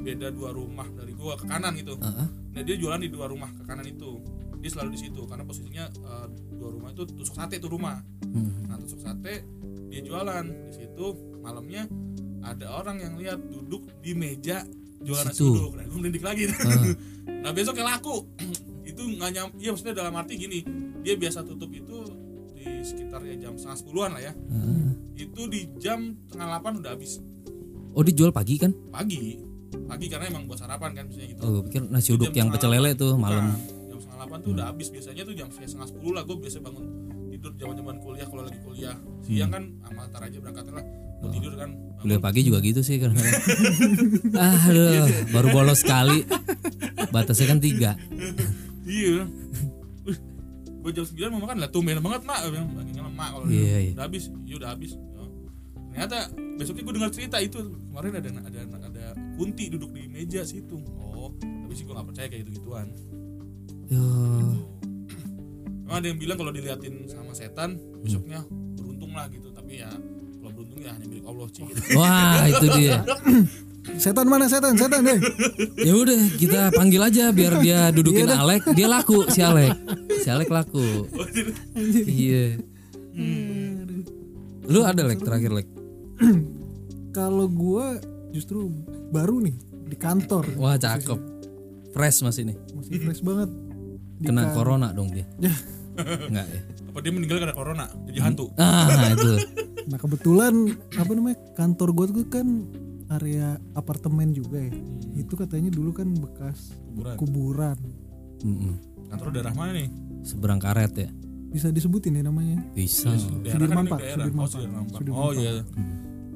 [0.03, 1.95] beda dua rumah dari gue ke kanan gitu.
[1.95, 2.27] Heeh.
[2.57, 4.19] nah dia jualan di dua rumah ke kanan itu.
[4.57, 6.27] Dia selalu di situ karena posisinya eh,
[6.59, 8.03] dua rumah itu tusuk sate tuh rumah.
[8.27, 8.67] Hmm.
[8.67, 9.47] nah tusuk sate
[9.87, 11.07] dia jualan di situ.
[11.39, 11.87] Malamnya
[12.43, 14.67] ada orang yang lihat duduk di meja
[15.03, 16.43] jualan nasi uduk nah gue lagi.
[16.49, 16.93] Ah.
[17.45, 18.25] nah besoknya laku.
[18.89, 20.59] Itu nggak nyam iya maksudnya dalam arti gini.
[21.05, 22.03] Dia biasa tutup itu
[22.57, 24.33] di sekitar ya jam setengah sepuluhan lah ya.
[24.51, 24.91] Ah.
[25.17, 27.21] itu di jam tengah delapan udah habis.
[27.93, 28.73] Oh dijual pagi kan?
[28.89, 29.39] pagi.
[29.87, 31.39] Pagi karena emang buat sarapan kan biasanya gitu.
[31.45, 33.55] Oh gue pikir nasi uduk yang pecel lele tuh malam.
[33.87, 34.87] jam setengah delapan tuh udah habis.
[34.89, 36.23] Biasanya tuh jam setengah sepuluh lah.
[36.25, 36.85] Gue biasa bangun
[37.31, 38.27] tidur zaman zaman kuliah.
[38.27, 40.85] Kalau lagi kuliah siang kan ama antar aja berangkatnya lah
[41.17, 41.69] gue tidur kan.
[41.69, 41.97] Hmm.
[41.97, 43.11] Kuliah pagi juga gitu sih kan.
[44.63, 46.21] Aduh, baru bolos sekali.
[47.07, 47.97] Batasnya kan tiga.
[48.83, 49.27] iya
[50.77, 53.91] gue jam sembilan mau makan lah tumben banget mak bilang lemak kalau Iya, udah- iya.
[53.91, 55.27] udah habis iya udah habis Oh.
[55.91, 56.17] ternyata
[56.55, 59.03] besoknya gue dengar cerita itu kemarin ada ada ada
[59.35, 62.87] kunti duduk di meja situ oh tapi sih gue gak percaya kayak gitu gituan
[63.87, 63.99] Yo.
[65.83, 69.91] Emang ada yang bilang kalau diliatin sama setan besoknya beruntung lah gitu tapi ya
[70.87, 71.63] ya hanya milik Allah sih.
[71.93, 72.95] Wah itu dia.
[74.03, 75.15] setan mana setan setan deh
[75.79, 79.75] Ya udah kita panggil aja biar dia dudukin Alek, dia laku si Alek.
[80.17, 81.07] Si Alek laku.
[82.03, 82.59] Iya.
[84.63, 85.67] Lu ada Lek terakhir Lek.
[87.17, 87.97] kalau gua
[88.29, 88.67] justru
[89.09, 89.55] baru nih
[89.87, 91.19] di kantor Wah cakep.
[91.91, 92.57] Fresh masih nih.
[92.71, 93.49] masih fresh banget
[94.17, 95.25] Di Kena kan- corona dong dia.
[95.39, 95.53] Ya.
[95.97, 96.61] Enggak ya.
[96.87, 99.33] apa dia meninggal karena corona jadi hantu Ah itu.
[99.87, 100.53] Nah kebetulan
[100.93, 102.47] apa namanya kantor gua tuh kan
[103.07, 104.71] area apartemen juga ya
[105.15, 107.77] itu katanya dulu kan bekas kuburan kuburan
[108.43, 108.73] Mm-mm.
[109.07, 109.89] kantor daerah mana nih
[110.27, 111.09] Seberang karet ya.
[111.47, 113.15] bisa disebutin ya namanya Bisa.
[113.39, 114.51] daerah kan Sudirman ini Pak, daerah Sudirman oh Pak.
[114.51, 115.51] Sudirman Pak Sudirman oh iya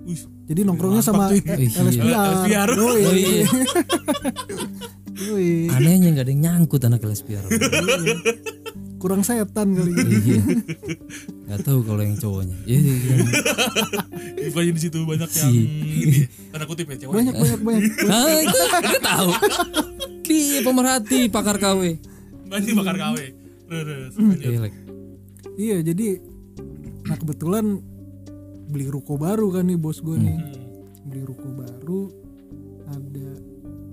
[0.02, 0.18] Wih,
[0.50, 1.62] jadi nongkrongnya sama iya.
[1.62, 2.70] LSPR LSPR.
[2.74, 3.46] oh Oh iya
[5.38, 5.70] iya.
[5.78, 7.46] Anehnya nggak ada yang nyangkut anak LSPR.
[9.02, 10.44] Kurang setan kali ini iya.
[11.50, 12.54] Gak tahu kalau yang cowoknya.
[12.64, 12.80] Iya.
[12.80, 13.16] iya.
[14.48, 15.58] bukannya di situ banyak yang Si.
[15.58, 17.84] ini, tanda kutip ya cewek banyak banyak banyak
[18.14, 19.30] Ah itu gue tahu.
[20.22, 21.82] Di pemerhati pakar KW.
[22.46, 23.18] banyak bakar KW
[23.66, 24.74] terus Iya Lek.
[25.56, 26.20] iya jadi
[27.02, 27.80] nah kebetulan
[28.68, 30.52] beli ruko baru kan nih bos gue nih Hmm.
[31.06, 32.02] beli ruko baru
[32.86, 33.28] ada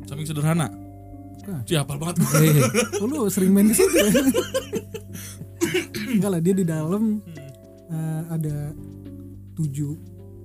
[0.05, 0.67] samping sederhana
[1.49, 1.65] Bukan.
[1.65, 2.17] Cih, hafal banget.
[2.21, 2.61] Eh,
[3.01, 4.13] oh, lu sering main di situ ya?
[6.09, 7.25] Enggak lah dia di dalam
[7.89, 8.77] eh, ada
[9.55, 9.97] tujuh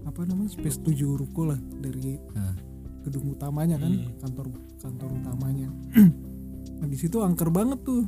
[0.04, 2.56] apa namanya space tujuh ruko lah dari Nah.
[3.04, 4.16] gedung utamanya kan Hmm.
[4.18, 4.48] kantor
[4.80, 5.68] kantor utamanya.
[6.80, 8.08] Nah di situ angker banget tuh.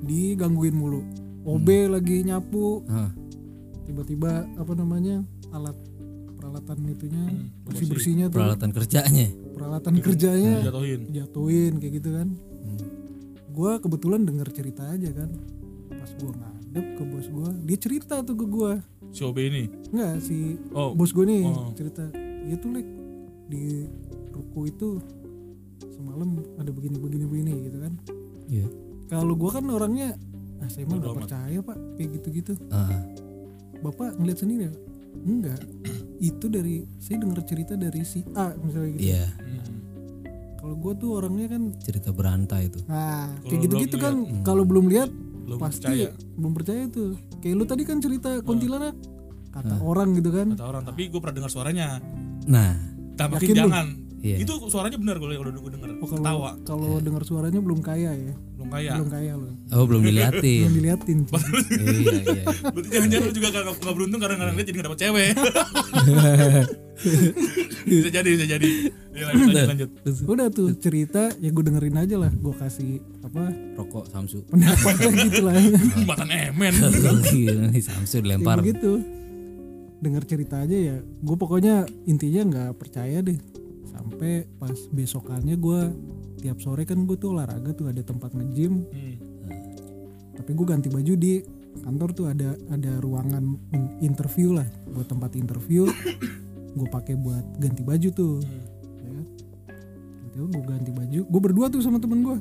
[0.00, 1.00] Digangguin mulu.
[1.44, 2.84] OB lagi nyapu.
[3.84, 5.76] Tiba-tiba apa namanya alat
[6.44, 7.86] peralatan itunya Hmm, bersih.
[7.88, 8.36] bersihnya tuh.
[8.36, 9.26] Peralatan kerjanya.
[9.50, 10.54] Peralatan kerjanya.
[10.62, 11.00] Jatuhin.
[11.08, 12.28] Jatuhin kayak gitu kan.
[12.36, 12.78] Hmm.
[13.48, 15.30] gua kebetulan denger cerita aja kan.
[15.88, 18.72] Pas gua ngadep ke bos gua dia cerita tuh ke gua.
[19.08, 19.64] Si OB ini?
[19.88, 20.92] Enggak si oh.
[20.92, 21.72] bos gue nih Oh.
[21.72, 22.04] cerita.
[22.44, 22.86] Iya tuh lek.
[23.46, 23.86] Di
[24.28, 24.88] ruko itu
[25.88, 27.92] semalam ada begini begini begini gitu kan.
[28.44, 28.66] Iya.
[29.06, 30.18] kalau gua kan orangnya
[30.58, 31.20] ah saya mah nggak amat.
[31.22, 31.78] percaya pak.
[31.94, 32.90] Kayak gitu gitu Ah,
[33.80, 34.72] bapak ngeliat sendiri ya
[35.16, 35.60] enggak.
[36.16, 39.02] Itu dari saya dengar cerita dari si A misalnya gitu.
[39.04, 39.24] Iya.
[39.30, 39.62] Hmm.
[40.56, 42.80] kalau gua tuh orangnya kan cerita berantai itu.
[42.84, 44.14] Nah Kalau kayak gitu gitu kan.
[44.18, 44.42] lihat.
[44.42, 45.10] kalau belum lihat
[45.44, 46.08] belum pasti percaya.
[46.34, 48.96] belum percaya tuh kayak lu tadi kan cerita kuntilanak
[49.50, 49.80] kata Ah.
[49.82, 50.48] orang gitu kan.
[50.50, 52.00] Kata orang tapi gue pernah dengar suaranya.
[52.44, 52.72] Nah.
[53.14, 53.68] Tapi Yakin lu?
[54.24, 54.40] Iya.
[54.40, 56.50] itu suaranya benar kalau udah gue denger Oh, kalau ketawa.
[56.64, 58.32] kalau dengar suaranya belum kaya ya?
[58.56, 58.90] Belum kaya.
[58.96, 60.60] Belum kaya lo oh belum diliatin.
[60.64, 61.32] Belum diliatin Ci.
[61.36, 65.28] iya iya berarti jangan-jangan lu juga gak, gak beruntung kadang-kadang lihat jadi gak dapet cewek.
[67.84, 68.68] Bisa jadi bisa jadi.
[69.12, 69.90] Ya, lanjut lanjut,
[70.24, 72.32] udah tuh cerita ya gue dengerin aja lah.
[72.32, 73.50] Gue kasih apa?
[73.76, 74.42] Rokok Samsu.
[74.48, 75.54] Pendapatnya gitu lah.
[76.10, 76.72] Makan emen.
[77.70, 78.58] Nih Samsu dilempar.
[78.58, 78.92] Kayak begitu.
[80.00, 80.96] Denger cerita aja ya.
[81.20, 83.36] Gue pokoknya intinya nggak percaya deh
[84.04, 85.80] sampai pas besokannya gue
[86.38, 88.84] tiap sore kan gue tuh olahraga tuh ada tempat nge-gym.
[88.92, 89.16] Hmm.
[90.34, 91.40] tapi gue ganti baju di
[91.80, 95.88] kantor tuh ada ada ruangan in- interview lah buat tempat interview.
[96.74, 98.42] Gue pakai buat ganti baju tuh.
[98.42, 99.24] Ya kan?
[100.34, 101.20] Tiba-tiba gue ganti baju.
[101.22, 102.34] Gue berdua tuh sama temen gue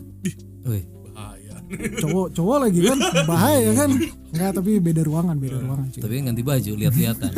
[1.13, 1.55] bahaya.
[2.01, 2.97] Cowok cowok lagi kan?
[3.29, 3.89] Bahaya kan?
[4.33, 6.01] Nggak tapi beda ruangan beda ruangan cuy.
[6.01, 7.31] Tapi ganti baju lihat-lihatan.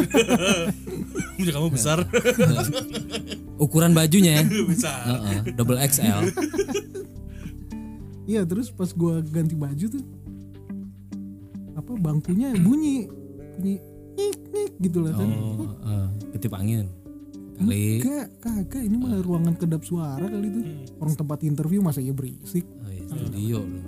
[1.55, 1.99] Kamu besar
[3.57, 4.43] ukuran bajunya ya.
[4.71, 4.99] Besar.
[5.05, 6.21] Heeh, double XL
[8.25, 10.05] iya terus pas gue ganti baju tuh
[11.77, 13.05] apa bangkunya bunyi.
[13.05, 13.81] Bunyi
[14.15, 16.89] nik nik gitu lah kan oh eh, ketip angin.
[17.55, 18.03] Kali.
[18.03, 18.83] Enggak, kagak.
[18.83, 20.61] Ini mah ruangan kedap suara kali itu
[20.99, 22.67] orang tempat interview masa ya berisik.
[22.83, 23.83] Oh, iya, studio loh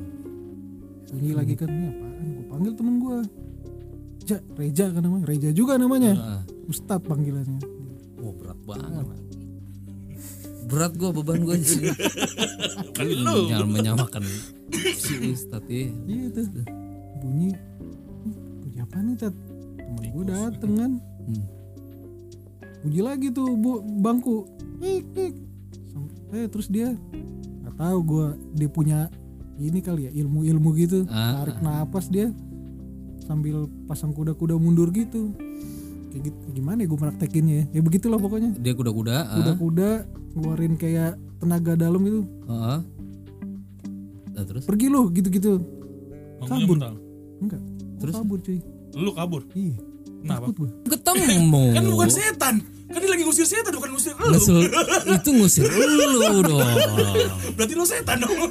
[1.08, 2.14] bunyi lagi kan ini apaan?
[2.20, 3.18] Gue panggil temen gue
[4.28, 5.24] Ja, Reja kan namanya.
[5.24, 6.14] Reja juga namanya.
[6.20, 6.42] Ah.
[6.68, 7.64] Ustadz panggilannya.
[8.20, 9.08] Wah berat banget
[10.68, 11.88] Berat gua beban gua sih
[12.92, 13.48] Kan lu.
[13.66, 14.24] Menyamakan
[14.94, 16.42] si Ustadz ya iya itu
[17.18, 17.56] bunyi.
[18.60, 19.34] Bunyi apa nih cat
[19.78, 20.92] temen gue dateng kan?
[21.24, 21.46] Hmm.
[22.80, 24.48] bunyi lagi tuh bu bangku.
[24.78, 25.08] Nik
[25.88, 26.92] Sam- eh terus dia
[27.64, 29.00] nggak tahu gue dia punya
[29.58, 31.08] ini kali ya ilmu ilmu gitu.
[31.08, 32.30] Ah, tarik napas dia
[33.20, 35.32] sambil pasang kuda-kuda mundur gitu.
[36.08, 37.66] Kayak gitu gimana ya gue praktekinnya ya?
[37.74, 38.52] Ya begitulah pokoknya.
[38.56, 39.36] Dia kuda-kuda ah.
[40.38, 42.22] Ngeluarin kayak tenaga dalam gitu.
[42.46, 42.80] Heeh.
[44.38, 44.64] Nah, terus?
[44.70, 45.58] Pergi lu gitu-gitu.
[46.46, 46.78] Kabur.
[47.42, 47.62] enggak.
[47.98, 48.14] Terus?
[48.14, 48.16] terus?
[48.22, 48.60] kabur cuy.
[48.94, 49.42] Lu kabur?
[49.58, 49.76] Iya.
[50.22, 50.46] Kenapa?
[50.86, 51.64] Ketemu.
[51.76, 52.56] Kan lu bukan setan.
[52.88, 54.38] Kan dia lagi ngusir setan bukan ngusir lu.
[55.18, 56.62] Itu ngusir lu dong.
[57.58, 58.32] Berarti lu setan dong.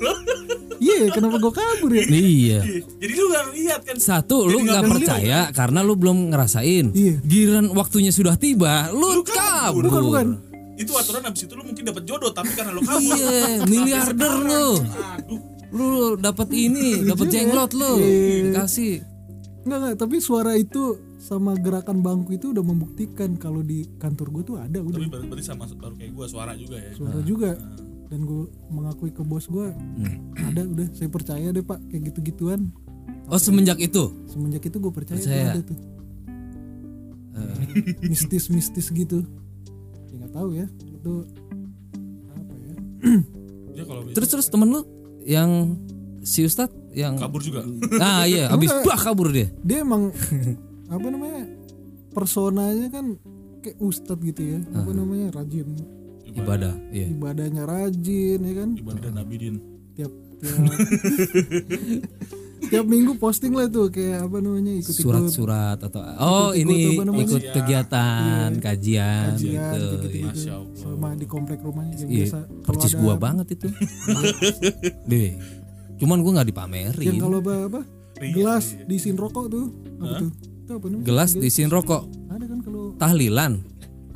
[0.76, 2.04] Iya kenapa gue kabur ya?
[2.04, 2.60] Iya.
[3.00, 3.96] Jadi lu gak lihat kan?
[3.96, 6.92] Satu lu Jadi nggak nggak pernah percaya karena lu belum ngerasain.
[6.92, 7.14] Iya.
[7.24, 9.88] Giliran waktunya sudah tiba Lu, Lu kabur.
[9.88, 9.88] kabur.
[9.88, 10.26] Bukan bukan
[10.76, 14.66] itu aturan abis itu lu mungkin dapat jodoh tapi karena lu kabur Iya miliarder lu.
[14.84, 15.40] Aduh.
[15.72, 17.98] Lu dapat ini dapat jenglot lu.
[17.98, 18.52] Iya.
[18.52, 18.94] Dikasih.
[19.66, 24.42] Enggak enggak tapi suara itu sama gerakan bangku itu udah membuktikan kalau di kantor gue
[24.54, 25.00] tuh ada udah.
[25.00, 26.92] Tapi berarti, berarti sama baru kayak gua suara juga ya.
[26.94, 27.50] Suara juga.
[28.06, 29.74] Dan gue mengakui ke bos gue
[30.38, 32.70] ada udah saya percaya deh pak kayak gitu gituan
[33.26, 34.14] Oh semenjak itu?
[34.30, 35.50] Semenjak itu gue percaya, tuh Percaya.
[35.50, 35.78] ada tuh.
[38.06, 39.26] Mistis mistis gitu.
[39.26, 39.45] ya nggak
[40.36, 40.66] tahu ya.
[40.68, 41.12] Itu
[42.28, 42.74] apa ya?
[43.72, 44.80] Dia kalau bisa Terus terus temen lu
[45.24, 45.50] Yang
[46.22, 47.64] si Ustad Yang kabur juga?
[47.96, 49.48] Nah iya Abis bah kabur dia.
[49.64, 50.12] Dia emang
[50.86, 51.42] apa namanya
[52.14, 53.18] personanya kan
[53.60, 54.58] kayak ustadz gitu ya.
[54.72, 55.66] Apa namanya rajin.
[56.36, 56.72] Ibadah.
[56.94, 57.06] Iya.
[57.12, 58.68] Ibadahnya rajin ya kan?
[58.78, 59.56] Ibadah dan abidin
[59.96, 60.60] tiap tiap
[62.58, 67.22] tiap minggu posting lah tuh kayak apa namanya ikut ikut Surat-surat atau Oh Ikut-ikut ini?
[67.22, 67.52] Ikut Iya.
[67.52, 70.24] kegiatan Kajian, kajian gitu gitu gitu, iya.
[70.26, 70.74] Masya Allah.
[70.74, 73.66] sama di komplek rumahnya yang Iya, biasa percis ada- gua banget itu.
[75.10, 75.30] Deh.
[75.96, 77.06] Cuman gua nggak dipamerin.
[77.06, 77.80] yang kalau apa, apa
[78.16, 78.84] Iya, gelas iya.
[78.84, 79.66] diisiin rokok tuh
[79.98, 83.52] apa tuh itu apa namanya Gelas diisiin rokok, ada kan kalau tahlilan.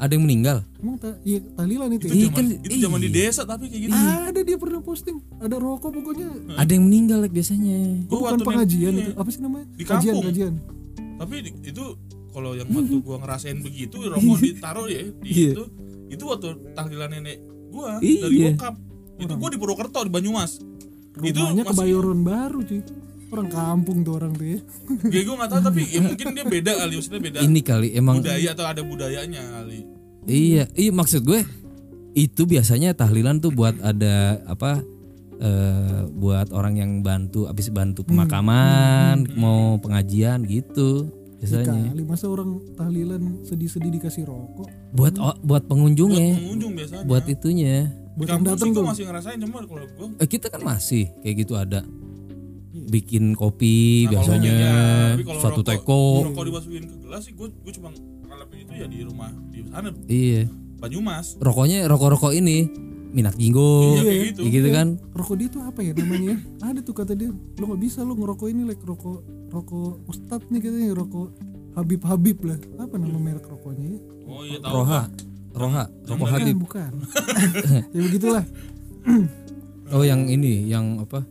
[0.01, 0.65] Ada yang meninggal.
[0.77, 2.15] emang ta, iya tahlilan itu itu ya?
[2.15, 3.17] Iya zaman kan, itu zaman di iya.
[3.21, 7.31] desa tapi kayak gitu ada dia pernah posting ada rokok pokoknya Ada yang meninggal like,
[7.31, 7.79] biasanya.
[8.03, 10.27] Gua bukan waktu pengajian itu apa sih namanya Di kajian kampung.
[10.27, 10.55] kajian
[11.15, 11.85] tapi di- itu
[12.31, 15.51] kalau yang waktu gua ngerasain begitu rokok ditaruh ya di Iya.
[15.53, 15.65] itu
[16.09, 17.37] itu waktu tahlilan nenek
[17.69, 18.21] gua Iya.
[18.25, 18.75] dari bokap
[19.19, 20.65] itu gua di Purwokerto di Banyumas
[21.13, 22.81] itu rumahnya masih kebayoran baru cuy
[23.31, 24.59] orang kampung tuh orang tuh ya.
[25.14, 28.16] Ya gue nggak tahu tapi ya mungkin dia beda kali maksudnya beda Ini kali emang
[28.19, 29.79] budaya atau ada budayanya kali.
[30.23, 31.40] Iya, iya maksud gue
[32.12, 34.14] itu biasanya tahlilan tuh buat ada
[34.45, 34.83] apa
[35.38, 41.09] eh buat orang yang bantu habis bantu pemakaman, mau pengajian gitu
[41.40, 41.88] biasanya.
[41.88, 44.69] kali masa orang tahlilan sedih-sedih dikasih rokok?
[44.93, 47.05] Buat o- buat buat pengunjungnya, pengunjung biasanya.
[47.05, 47.77] Buat itunya.
[48.11, 48.85] buat yang datang tuh.
[48.85, 51.81] masih ngerasain cuma kalau gue Eh, kita kan masih kayak gitu ada
[52.71, 54.55] bikin kopi Nah, biasanya
[55.13, 56.03] tapi kalau satu rokok- teko.
[56.25, 57.89] rokok dimasukin ke gelas sih gue gue cuma
[58.23, 60.43] ngalamin itu ya di rumah di sana Iya.
[60.77, 62.71] Banyumas Rokoknya rokok-rokok ini
[63.11, 63.99] minat jinggo.
[63.99, 64.41] Iya, gitu.
[64.41, 64.89] kayak gitu kan.
[65.11, 68.49] rokok dia tuh apa ya namanya ada tuh kata dia lo nggak bisa lo ngerokok
[68.49, 71.35] ini like rokok rokok ustad nih katanya rokok
[71.73, 75.03] Habib Habib lah apa nama merek rokoknya ya oh iya tahu Roha.
[75.51, 76.57] Roha, rokok Yang Habib.
[76.61, 76.91] bukan
[77.95, 78.45] ya begitulah
[79.91, 81.27] Oh yang ini, yang apa?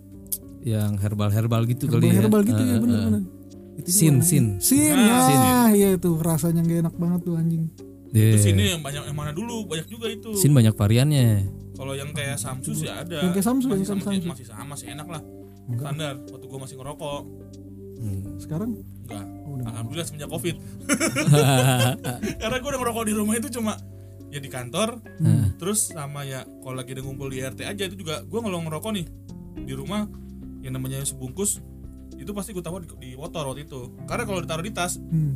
[0.61, 2.19] Yang herbal-herbal gitu kali ya.
[2.19, 3.05] herbal gitu ya Eh, bener eh.
[3.07, 3.23] bener
[3.75, 4.27] itu juga Sin, warnanya.
[4.27, 4.45] sin.
[4.59, 7.63] sin Ah, nah iya tuh rasanya gak enak banget tuh anjing
[8.09, 8.33] Iya.
[8.33, 11.47] terus ini yang banyak yang mana dulu banyak juga itu Sin banyak variannya.
[11.73, 14.27] kalau yang kayak Samsu sih ada Yang kayak Samsu, masih yang sama, Samsu.
[14.27, 15.21] masih sama sih enak lah
[15.65, 15.79] Enggak.
[15.85, 17.21] standar waktu gue masih ngerokok
[17.95, 18.23] Hmm.
[18.35, 18.69] sekarang
[19.01, 20.55] enggak oh, udah alhamdulillah semenjak covid
[22.41, 23.73] karena gue udah ngerokok di rumah itu cuma
[24.27, 25.55] ya di kantor Hmm.
[25.55, 28.91] terus sama ya kalau lagi ada ngumpul di RT aja itu juga gue kalau ngerokok
[28.93, 29.05] nih
[29.61, 30.07] di rumah
[30.59, 31.59] yang namanya sebungkus
[32.11, 35.33] itu pasti gue taruh di, di motor waktu itu karena kalau ditaruh di tas hmm.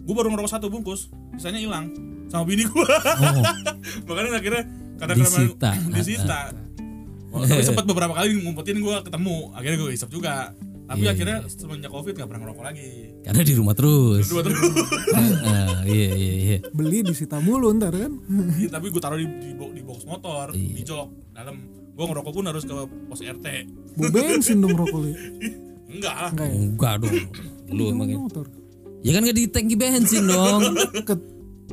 [0.00, 1.92] gue baru ngerokok satu bungkus sisanya hilang
[2.26, 2.86] sama bini gue
[3.20, 3.42] Oh,
[4.06, 4.62] makanya akhirnya
[4.96, 5.70] kadang-kadang Disita.
[5.96, 6.40] disita
[7.30, 10.50] Oh, tapi sempat beberapa kali ngumpetin gue ketemu akhirnya gue isap juga
[10.84, 12.90] tapi Iya, akhirnya semenjak covid gak pernah ngerokok lagi
[13.22, 14.26] karena di rumah terus.
[14.26, 14.58] dua terus
[15.14, 16.56] Ah, iya iya iya.
[16.68, 18.10] beli disita mulu ntar kan
[18.58, 20.74] Iya, tapi gue taruh di, di, di box motor Iya.
[20.74, 21.56] di jok dalam
[22.00, 22.72] gue ngerokok pun harus ke
[23.12, 23.46] pos RT
[23.92, 25.12] bawa bensin dong rokok lu
[25.92, 27.16] enggak lah enggak ya Enggak dong.
[27.70, 28.16] Lu emang ya.
[28.16, 28.46] motor
[29.00, 30.76] Ya kan gak di tangki bensin dong.
[31.04, 31.20] Ket,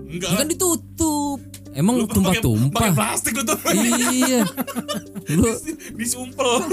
[0.04, 1.40] enggak Ya kan ditutup.
[1.72, 2.74] Emang tumpah-tumpah.
[2.74, 4.42] pakai plastik lu tuh Iya.
[5.38, 5.48] Lu
[5.94, 6.66] disumpel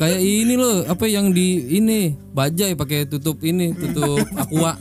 [0.00, 4.74] kayak ini loh, apa yang di ini bajai pakai tutup ini, tutup aqua.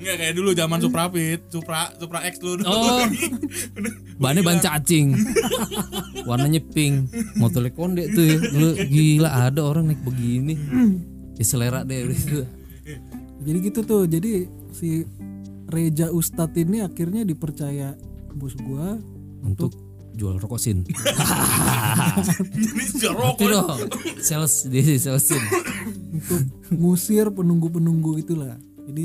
[0.00, 3.04] Enggak kayak dulu zaman Suprapit Supra Supra X lu Oh.
[4.20, 5.16] Bannya ban cacing.
[6.28, 7.08] Warnanya pink.
[7.40, 8.36] Motornya konde tuh ya.
[8.52, 10.56] Lu gila ada orang naik begini.
[11.40, 12.44] Ya selera deh gitu.
[13.40, 14.44] jadi gitu tuh jadi
[14.76, 15.08] si
[15.70, 17.96] Reja Ustadz ini akhirnya dipercaya
[18.36, 19.00] bos gua
[19.40, 19.72] Untuk
[20.12, 20.84] jual rokosin.
[20.84, 21.00] Tapi
[23.08, 23.88] rokok.
[24.20, 25.40] Sales dia sih salesin.
[26.10, 26.42] untuk
[26.74, 29.04] ngusir penunggu-penunggu itulah jadi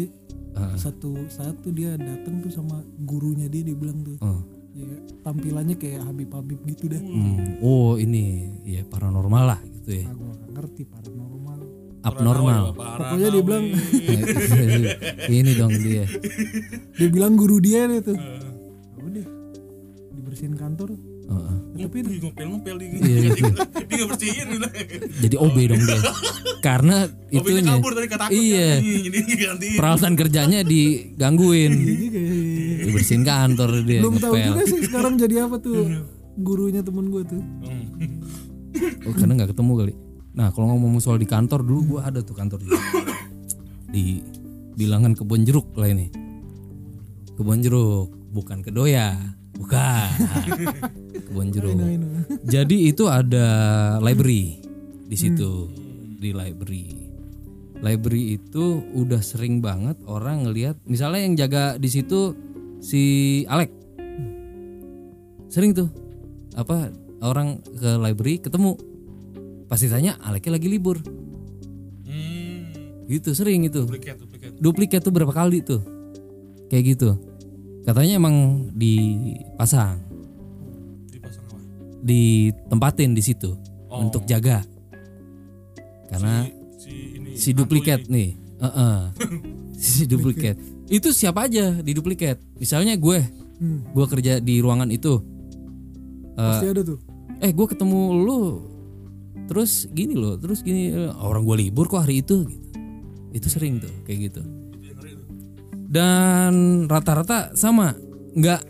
[0.53, 0.71] Ah.
[0.73, 4.39] satu saat tuh dia datang tuh sama gurunya dia dia bilang tuh Oh.
[4.71, 4.87] ya
[5.21, 7.59] tampilannya kayak Habib Habib gitu dah Hmm.
[7.59, 8.23] Oh ini
[8.63, 10.05] ya paranormal lah gitu ya.
[10.05, 11.59] ah, gua gak ngerti paranormal
[12.01, 12.63] Abnormal.
[12.71, 13.69] Pokoknya dia bilang-
[15.31, 16.05] ini dong dia.
[16.93, 19.25] dia bilang guru dia deh tuh "Ya udah
[20.13, 20.93] dibersihin kantor
[21.85, 23.29] Tapi Wih, ngepel ngepel di Iya, iya.
[23.77, 24.67] dia nggak bersihin gitu.
[25.21, 26.01] Jadi OB dong dia.
[26.67, 26.95] Karena
[27.29, 28.69] Itunya kabur tadi kata Iya.
[29.35, 29.67] Ganti.
[29.77, 31.73] peralatan kerjanya digangguin.
[32.85, 35.89] Dibersihin kantor dia belum tahu juga sih sekarang jadi apa tuh
[36.35, 38.21] gurunya temen gue tuh Hmm.
[39.07, 39.93] Oh, karena nggak ketemu kali.
[40.33, 42.75] Nah, kalau ngomong soal di kantor dulu gua ada tuh kantor di,
[43.87, 44.03] di
[44.75, 46.11] bilangan kebun jeruk lah ini.
[47.33, 49.15] Kebun jeruk, bukan kedoya,
[49.55, 50.09] bukan.
[51.25, 51.75] kebun jeruk.
[52.53, 53.47] Jadi itu ada
[53.99, 54.61] library
[55.05, 55.67] di situ
[56.19, 57.03] di library.
[57.83, 62.31] Library itu udah sering banget orang ngelihat misalnya yang jaga di situ
[62.79, 63.03] si
[63.51, 63.67] Alek.
[65.51, 65.91] Sering tuh
[66.55, 66.89] apa
[67.19, 68.79] orang ke library ketemu
[69.67, 71.03] pasti tanya Aleknya lagi libur.
[72.07, 72.71] Hmm.
[73.11, 73.83] Gitu sering itu.
[73.83, 74.51] Duplikat, duplikat.
[74.55, 75.83] Duplikat tuh berapa kali tuh.
[76.71, 77.34] Kayak gitu.
[77.85, 78.35] Katanya emang
[78.73, 80.01] dipasang,
[81.07, 81.57] Dipasang apa?
[82.01, 83.53] ditempatin di situ
[83.85, 84.01] Oh.
[84.01, 84.65] untuk jaga.
[86.05, 86.43] Karena
[86.75, 88.11] si, si ini si duplikat ini.
[88.11, 88.29] nih.
[88.59, 88.97] Heeh.
[89.77, 90.57] si duplikat.
[90.85, 92.41] Itu siapa aja di duplikat?
[92.57, 93.21] Misalnya gue.
[93.55, 95.21] Hmm, gue kerja di ruangan itu.
[96.33, 96.99] Eh, pasti ada tuh.
[97.39, 98.41] Eh gue ketemu lu.
[99.45, 100.89] Terus gini loh terus gini.
[100.89, 102.65] Eh, orang gue libur kok hari itu gitu.
[103.31, 104.41] Itu sering tuh kayak gitu
[105.95, 107.95] dan rata-rata sama
[108.35, 108.61] nggak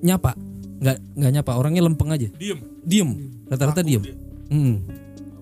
[0.00, 0.32] nyapa.
[0.80, 2.32] Nggak nggak nyapa orangnya lempeng aja.
[2.32, 2.58] Diem.
[2.80, 3.10] diem
[3.52, 4.00] rata-rata diem.
[4.00, 4.16] Dia.
[4.48, 4.80] Hmm.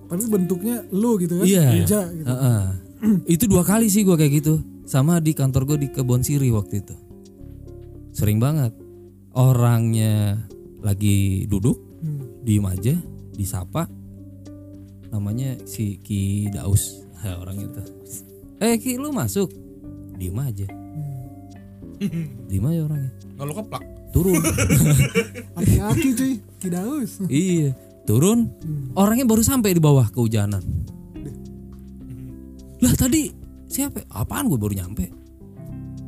[0.06, 1.46] tapi bentuknya lu gitu kan?
[1.46, 1.64] Iya.
[1.78, 2.26] Reja gitu.
[2.26, 2.62] Heeh.
[3.38, 4.58] itu dua kali sih gua kayak gitu.
[4.86, 6.94] Sama di kantor gue di kebon siri waktu itu.
[8.14, 8.70] Sering banget.
[9.34, 10.42] Orangnya
[10.82, 12.42] lagi duduk Hmm.
[12.46, 12.94] diem aja
[13.34, 13.90] disapa.
[15.10, 17.02] Namanya si Ki Daus.
[17.22, 17.82] Ha, orang itu.
[18.62, 19.50] Eh Ki lu masuk?
[20.16, 20.85] Diem aja
[22.48, 23.10] diem aja orangnya.
[23.36, 23.84] Lo keplak.
[24.14, 24.40] turun.
[25.60, 27.20] Aki-aki cuy, kidaus.
[27.28, 27.76] iya.
[28.06, 28.48] Turun.
[28.94, 30.62] Orangnya baru sampai di bawah kehujanan.
[32.80, 33.34] Lah tadi
[33.66, 34.06] siapa?
[34.14, 35.10] Apaan gue baru nyampe?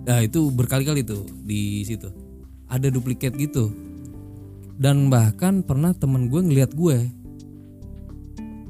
[0.07, 2.09] Nah itu berkali-kali tuh di situ.
[2.70, 3.74] Ada duplikat gitu.
[4.78, 7.18] Dan bahkan pernah temen gue ngelihat gue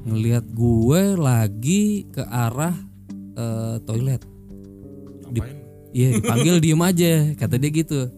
[0.09, 2.73] ngelihat gue lagi ke arah
[3.37, 4.25] eh, toilet.
[5.29, 5.58] Ngapain?
[5.93, 7.11] Iya dipanggil diem aja.
[7.37, 8.09] Kata dia gitu.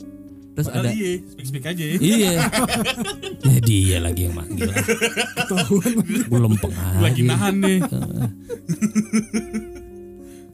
[0.52, 1.84] Terus Padahal ada iya, speak-speak aja.
[1.84, 1.96] Ya.
[2.04, 2.34] iya.
[3.48, 4.68] Ya dia lagi yang manggil.
[4.68, 5.94] Ketahuan.
[6.28, 7.80] gue lempeng aja Lagi nahan nih.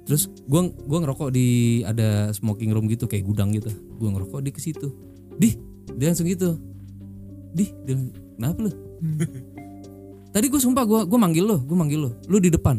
[0.08, 3.74] terus gua gua ngerokok di ada smoking room gitu kayak gudang gitu.
[3.98, 4.94] Gua ngerokok di ke situ.
[5.36, 5.58] Dih
[5.98, 6.62] dia langsung gitu.
[7.58, 7.98] Dih dia
[8.38, 8.72] kenapa lu?
[10.32, 12.12] Tadi gue sumpah gua gua manggil lo gua manggil lo.
[12.30, 12.78] Lu di depan.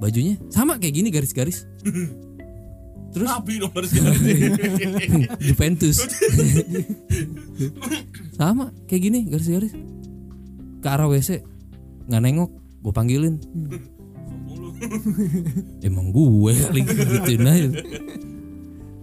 [0.00, 1.68] Bajunya sama kayak gini garis-garis
[3.14, 3.28] terus?
[3.30, 3.90] Rapi dong harus.
[5.38, 5.96] Juventus.
[8.38, 9.72] Sama kayak gini garis-garis.
[10.82, 11.46] Ke arah WC
[12.10, 12.50] nggak nengok
[12.84, 13.34] gue panggilin.
[15.80, 17.70] Emang gue kali gituin aja.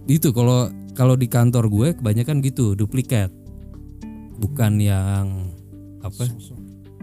[0.06, 3.32] Itu kalau kalau di kantor gue kebanyakan gitu duplikat.
[4.36, 5.50] Bukan yang
[6.04, 6.28] apa?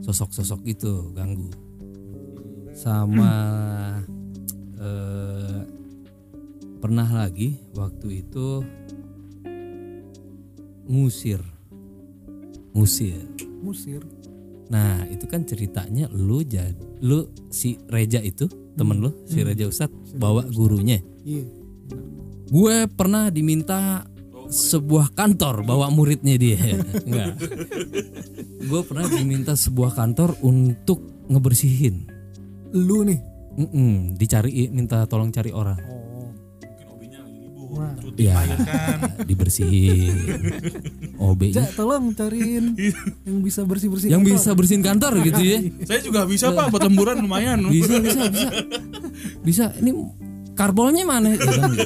[0.06, 1.50] Sosok-sosok gitu ganggu.
[2.78, 3.34] Sama
[4.80, 5.79] eh,
[6.80, 8.64] pernah lagi waktu itu
[10.90, 11.44] ngusir
[12.74, 13.20] ngusir
[13.60, 14.02] Musir.
[14.72, 19.92] Nah itu kan ceritanya lu jadi lu si Reja itu temen lu si Reja Ustad
[20.16, 21.04] bawa gurunya.
[21.28, 21.46] Iya.
[22.50, 24.08] Gue pernah diminta
[24.50, 26.58] sebuah kantor bawa muridnya dia.
[27.06, 27.36] Enggak.
[28.66, 32.10] Gue pernah diminta sebuah kantor untuk ngebersihin.
[32.74, 33.22] Lu nih.
[33.60, 35.80] Mm-mm, dicari minta tolong cari orang.
[35.84, 35.99] Oh.
[38.10, 38.98] Cuti Ya melahirkan.
[39.30, 40.16] dibersihin.
[41.16, 42.74] OB-nya Ja, tolong cariin
[43.22, 44.10] yang bisa bersih-bersih.
[44.10, 44.34] yang kantor.
[44.36, 45.60] bisa bersihin kantor gitu ya.
[45.88, 47.62] Saya juga bisa pak buat lemburan lumayan.
[47.66, 48.50] bisa bisa bisa
[49.42, 49.94] bisa ini
[50.54, 51.86] karbolnya mana Ya kan, gitu.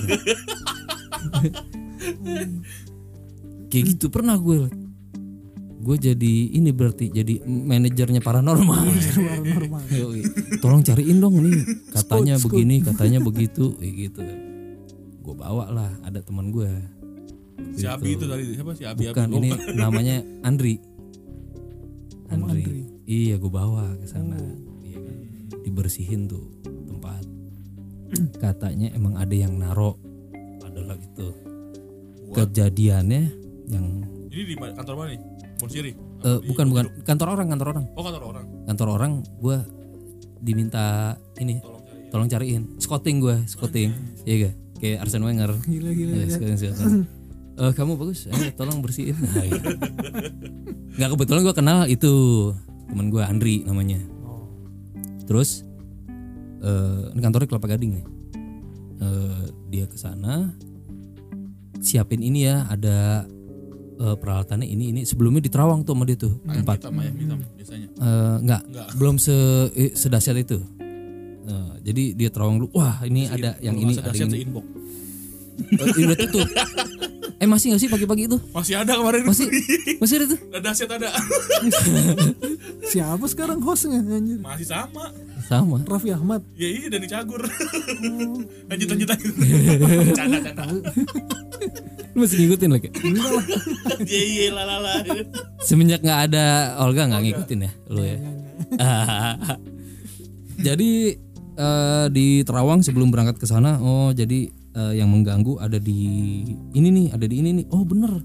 [3.70, 4.70] kayak gitu pernah gue
[5.84, 8.88] gue jadi ini berarti jadi manajernya paranormal
[9.44, 9.84] normal.
[9.90, 10.24] Yoi.
[10.58, 11.60] tolong cariin dong nih
[11.92, 14.22] katanya begini katanya begitu kayak gitu
[15.24, 16.68] gue bawa lah ada teman gue
[17.74, 19.34] Si Abi itu tadi siapa si Abi bukan Abi.
[19.34, 20.82] Oh, ini namanya Andri.
[22.28, 22.82] Andri, Andri.
[23.06, 24.38] iya gue bawa ke sana.
[24.82, 25.16] Iya kan.
[25.64, 26.44] dibersihin tuh
[26.90, 27.24] tempat.
[28.38, 29.96] Katanya emang ada yang naro.
[30.62, 31.30] Adalah gitu.
[32.34, 33.22] Kejadiannya
[33.70, 33.86] yang
[34.28, 35.22] Ini di kantor mana nih?
[35.58, 35.92] Bonsiri.
[36.26, 36.86] eh, bukan bukan.
[37.06, 37.86] Kantor orang kantor orang.
[37.94, 38.46] Oh kantor orang.
[38.66, 39.58] kantor orang gue
[40.40, 42.10] diminta ini Tolong cari.
[42.10, 42.64] tolong cariin.
[42.82, 43.90] Scouting gue scouting.
[44.26, 46.12] Iya gak kayak Arsene Wenger Gila gila.
[46.14, 46.34] Ya, gila.
[46.36, 47.08] scouting.
[47.54, 49.78] Eh, kamu bagus eh, tolong bersihin nah, gitu.
[50.92, 52.14] nggak kebetulan gue kenal itu
[52.90, 54.50] teman gue Andri namanya Oh.
[55.24, 55.62] terus
[56.60, 58.06] eh ini kantornya Kelapa Gading nih
[58.96, 60.50] Eh, dia ke sana
[61.78, 63.30] siapin ini ya ada
[64.00, 67.16] eh, peralatannya ini ini sebelumnya di Terawang tuh sama dia tuh Ayam empat hitam, ayam
[67.16, 67.88] hitam biasanya.
[67.94, 68.88] Eh, nggak Enggak.
[68.98, 69.36] belum se
[69.94, 70.58] sedahsyat itu
[71.44, 74.66] Eh, jadi dia Terawang dulu wah ini ada yang ini ada ada ini inbox.
[75.60, 76.48] Eh, ini udah tutup
[77.44, 79.28] eh masih nggak sih pagi-pagi itu Masih ada kemarin.
[79.28, 79.52] masih
[80.00, 81.10] masih ada tuh Ada aset ada.
[82.92, 84.40] Siapa sekarang hostnya anjir?
[84.40, 85.12] Masih sama.
[85.44, 86.40] sama Raffi Ahmad.
[86.56, 87.44] Ya iya Dani Cagur.
[88.72, 89.34] lanjut lanjut lanjut.
[90.16, 90.64] Canda canda.
[92.14, 92.90] lu masih ngikutin lagi
[94.06, 95.02] Iya iya lah
[95.66, 98.18] semenjak nggak ada Olga nggak ngikutin ya lu ya
[100.62, 100.92] jadi
[101.58, 106.42] eh, di Terawang sebelum berangkat ke sana oh jadi eh, yang mengganggu ada di
[106.74, 107.66] ini nih ada di ini nih.
[107.74, 108.22] Oh bener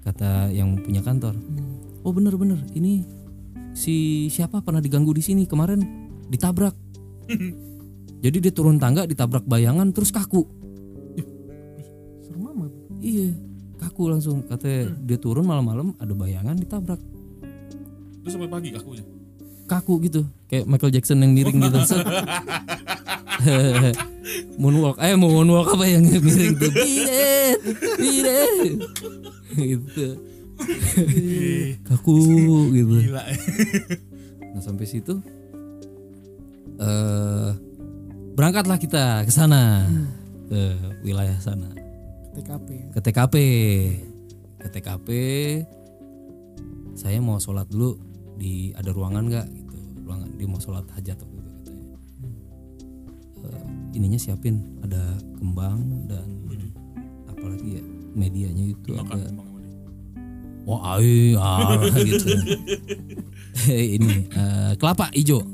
[0.00, 1.36] kata yang punya kantor.
[2.00, 3.04] Oh bener bener ini
[3.76, 5.80] si siapa pernah diganggu di sini kemarin?
[6.30, 6.74] Ditabrak.
[8.24, 10.44] Jadi dia turun tangga ditabrak bayangan terus kaku.
[12.20, 12.72] Serem amat.
[13.00, 13.32] iya
[13.80, 14.44] kaku langsung.
[14.44, 17.00] Katanya dia turun malam-malam ada bayangan ditabrak.
[18.20, 19.04] Terus sampai pagi kakunya.
[19.70, 20.26] Kaku gitu.
[20.50, 21.78] Kayak Michael Jackson yang miring gitu.
[24.60, 24.98] Moonwalk.
[24.98, 26.70] Eh mau moonwalk apa yang miring tuh?
[26.74, 28.78] Beat it.
[29.54, 30.06] gitu.
[31.86, 32.18] Kaku
[32.74, 32.96] gitu.
[33.06, 33.22] Gila.
[34.50, 35.22] nah sampai situ
[36.82, 37.50] eh
[38.34, 39.86] berangkatlah kita ke sana.
[40.50, 40.74] Ke
[41.06, 41.70] wilayah sana.
[42.30, 42.68] TKP.
[42.94, 43.36] ke TKP
[44.60, 45.08] ke TKP
[46.94, 47.98] saya mau sholat dulu
[48.38, 49.48] di ada ruangan nggak
[50.10, 51.86] ruangan dia mau sholat hajat waktu itu katanya.
[53.46, 54.98] Eh, ininya siapin ada
[55.38, 56.26] kembang dan
[57.30, 57.82] apalagi ya
[58.18, 59.50] medianya itu makan ada
[60.66, 62.26] wah ai ah, gitu.
[63.96, 65.46] Ini eh, kelapa hijau.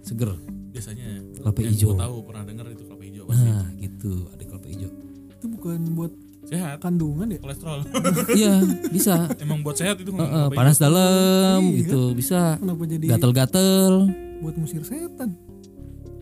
[0.00, 0.34] Seger.
[0.72, 1.92] Biasanya kelapa hijau.
[1.94, 4.90] tahu pernah dengar itu kelapa hijau nah gitu ada kelapa hijau.
[5.36, 6.12] Itu bukan buat
[6.52, 6.76] sehat.
[6.84, 7.38] Kandungan ya?
[7.40, 7.80] Kolesterol.
[8.38, 8.54] Iya
[8.92, 9.14] bisa.
[9.40, 10.84] Emang buat sehat itu eh, kelapa panas hijau.
[10.88, 11.78] dalam Iya.
[11.80, 12.40] gitu bisa.
[12.60, 13.92] Kenapa jadi gatel-gatel.
[14.42, 15.38] buat musir setan?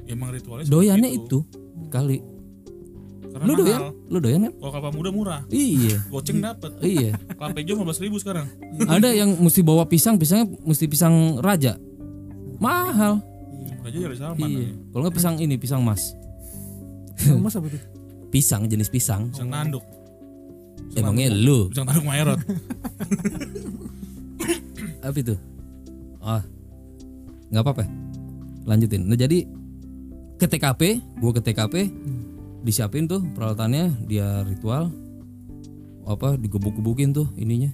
[0.04, 1.38] Ya, emang ritualnya doyannya seperti itu
[1.88, 2.18] kali.
[3.30, 3.64] Karena lu mahal.
[3.64, 4.52] Doyan lu doyan kan?
[4.60, 5.40] Kalau kelapa muda murah.
[5.48, 5.96] Iya.
[6.12, 6.70] Goceng dapet.
[6.84, 7.16] Iya.
[7.16, 8.46] Kelapa hijau 15 ribu sekarang.
[8.92, 11.80] Ada yang mesti bawa pisang pisangnya mesti pisang raja.
[12.60, 13.24] Mahal.
[13.80, 14.76] Aja dari Salman iya.
[14.92, 16.12] kalau nggak pisang ini pisang mas.
[17.40, 17.80] Mas apa tuh?
[18.28, 19.32] Pisang jenis pisang.
[19.32, 19.80] Pisang nanduk
[20.98, 21.68] emangnya lu?
[21.70, 22.40] Pisang nanduk maerot
[25.00, 25.34] apa itu?
[26.20, 26.44] Ah.
[27.50, 27.84] Nggak apa-apa.
[28.68, 29.08] Lanjutin.
[29.08, 29.48] Nah jadi
[30.36, 31.74] ke TKP gua ke TKP
[32.64, 34.92] disiapin tuh peralatannya dia ritual
[36.04, 37.72] apa digebuk-gebukin tuh ininya.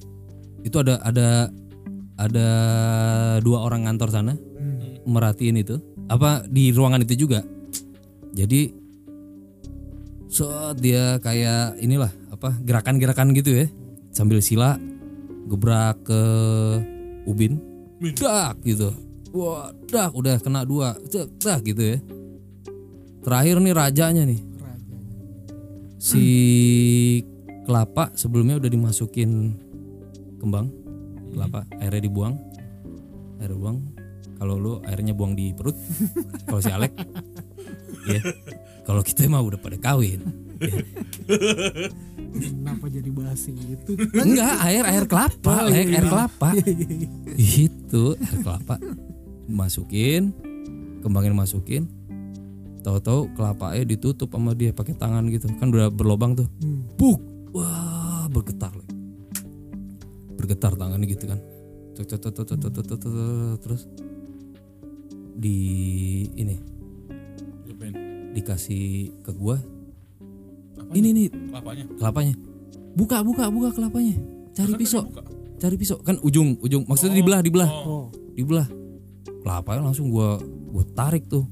[0.63, 1.51] Itu ada ada
[2.17, 2.49] ada
[3.43, 4.35] dua orang ngantor sana
[5.05, 5.77] merhatiin itu.
[6.07, 7.43] Apa di ruangan itu juga.
[8.31, 8.71] Jadi
[10.31, 13.67] saat dia kayak inilah apa gerakan-gerakan gitu ya.
[14.13, 14.77] Sambil sila
[15.49, 16.23] gebrak ke
[17.25, 17.57] ubin.
[18.13, 18.93] Dak gitu.
[19.33, 20.95] Wah dak udah kena dua.
[21.09, 21.99] Cek dak gitu ya.
[23.25, 24.41] Terakhir nih rajanya nih.
[25.97, 26.25] Si
[27.67, 29.57] kelapa sebelumnya udah dimasukin
[30.39, 30.71] kembang.
[31.33, 32.37] Kelapa airnya dibuang.
[33.41, 33.81] Air buang.
[34.37, 35.75] Kalau lu airnya buang di perut.
[36.47, 36.93] Kalau si Alek
[38.07, 38.23] ya
[38.87, 40.23] kalau kita mah udah pada kawin.
[42.37, 43.93] Kenapa jadi bahas itu?
[44.13, 46.49] Enggak, air air kelapa, oh, air, air kelapa.
[47.37, 48.77] itu air kelapa.
[49.49, 50.35] Masukin,
[51.01, 51.89] kembangin masukin.
[52.85, 55.51] Tahu-tahu kelapanya ditutup sama dia pakai tangan gitu.
[55.59, 56.47] Kan udah berlobang tuh.
[56.63, 56.87] Hmm.
[56.95, 57.19] Buk.
[57.51, 58.71] Wah, bergetar.
[60.37, 61.41] Bergetar tangannya gitu kan.
[61.97, 63.89] Terus
[65.37, 65.59] di
[66.37, 66.57] ini
[68.37, 69.57] dikasih ke gua
[70.87, 70.99] Apanya?
[71.03, 71.85] ini nih kelapanya?
[71.99, 72.35] Kelapanya.
[72.97, 74.15] Buka buka buka kelapanya.
[74.57, 75.03] Cari Masa pisau.
[75.57, 75.99] cari pisau.
[76.01, 76.87] Kan ujung ujung.
[76.87, 77.71] Maksudnya dibelah dibelah.
[77.71, 77.87] Oh.
[77.87, 78.05] Oh
[78.37, 78.69] dibelah
[79.41, 80.39] kelapanya langsung gua
[80.71, 81.45] gua tarik tuh.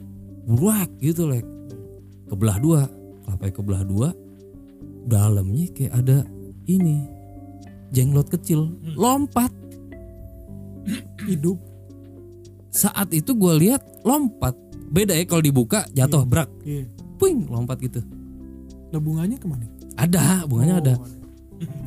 [0.45, 1.45] Burak gitu lek.
[2.29, 2.81] Kebelah dua.
[3.25, 4.09] Kelapanya kebelah dua.
[5.05, 6.19] Dalamnya kayak ada
[6.69, 7.09] ini.
[7.91, 8.73] Jenglot kecil.
[8.95, 9.51] Lompat.
[11.25, 11.57] Hidup.
[12.69, 14.53] Saat itu gua lihat lompat.
[14.93, 16.53] Beda ya kalau dibuka jatuh brak.
[16.63, 16.87] Iya.
[17.17, 18.05] Puing lompat gitu
[18.95, 19.67] lah bunganya ke mana?
[19.99, 20.95] Ada bunganya ada.
[20.95, 21.11] Oh,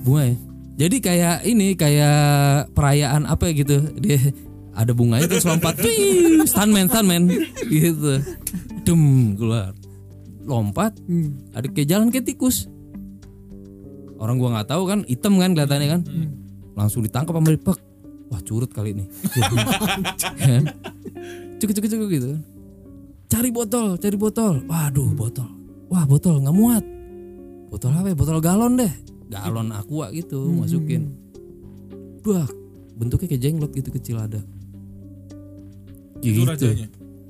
[0.03, 0.35] bunga ya.
[0.77, 3.81] Jadi kayak ini kayak perayaan apa gitu.
[3.97, 4.19] Dia
[4.77, 5.79] ada bunganya terus lompat.
[5.85, 7.31] Wih, stuntman stuntman.
[7.65, 8.21] Gitu.
[8.85, 9.73] Dem keluar.
[10.47, 10.95] Lompat.
[11.07, 11.35] Hmm.
[11.51, 12.69] ada kayak jalan kayak tikus.
[14.17, 16.01] Orang gua nggak tahu kan hitam kan kelihatannya kan.
[16.77, 17.79] Langsung ditangkap sama pek
[18.27, 19.05] wah curut kali ini.
[20.43, 20.67] Kan?
[21.57, 22.31] cukup cukup cukup gitu.
[23.31, 24.61] Cari botol cari botol.
[24.67, 25.49] Waduh botol.
[25.89, 26.83] Wah botol nggak muat
[27.67, 28.15] botol apa ya?
[28.15, 28.93] Botol galon deh.
[29.27, 31.11] Galon aqua gitu masukin.
[32.23, 32.47] Wah
[32.97, 34.41] bentuknya kayak jenglot gitu kecil ada.
[36.23, 36.49] Itu gitu.
[36.49, 36.87] rajanya?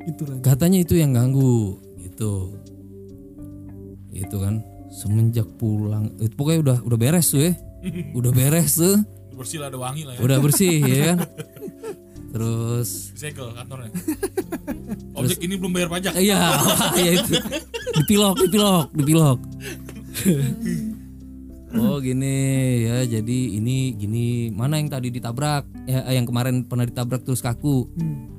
[0.07, 2.53] Itu raja katanya itu yang ganggu gitu.
[4.13, 4.63] Itu kan.
[4.87, 7.53] Semenjak pulang itu pokoknya udah udah beres tuh ya.
[8.17, 8.97] Udah beres tuh.
[9.37, 10.19] Bersih lah ada wangi lah ya.
[10.25, 11.17] Udah bersih ya kan?
[12.33, 13.93] Terus disegel kantornya.
[15.19, 16.17] Objek ini belum bayar pajak.
[16.17, 16.39] Iya
[16.97, 17.31] ya itu.
[18.01, 19.39] Dipilok dipilok dipilok
[21.73, 22.37] oh gini.
[22.83, 24.27] Ya jadi ini gini.
[24.49, 25.67] Mana yang tadi ditabrak?
[25.85, 27.87] Ya eh, yang kemarin pernah ditabrak terus kaku.
[27.93, 28.35] Hmm.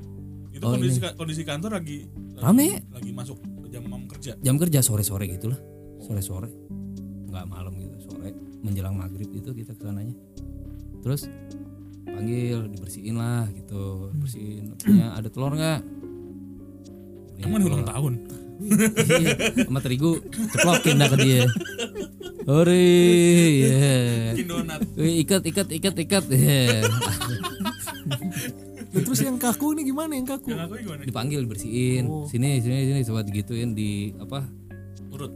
[0.50, 2.68] itu Oh, kondisi kondisi kantor lagi lagi- Rame.
[2.90, 4.34] lagi masuk ke jam mam kerja.
[4.36, 5.58] Jam kerja sore sore gitulah.
[6.00, 6.50] Sore sore
[7.28, 8.34] nggak malam gitu sore.
[8.58, 10.18] Menjelang maghrib itu kita ke sananya
[10.98, 11.30] terus
[12.02, 14.10] panggil dibersihin lah gitu.
[14.12, 15.80] Bersihin punya ada telur nggak?
[17.38, 18.12] Emang ulang tahun
[18.58, 20.18] Iya, sama terigu
[20.54, 21.46] ceplokin dah ke dia
[22.48, 23.60] Ori,
[24.96, 26.24] Wih, ikat, ikat, ikat, ikat.
[26.32, 26.80] ya.
[28.88, 32.08] Lah, terus yang kaku nih gimana yang kaku yang aku gimana Dipanggil bersihin.
[32.08, 32.24] Oh.
[32.24, 34.48] Sini, sini, sini, coba digituin di apa?
[35.12, 35.32] urut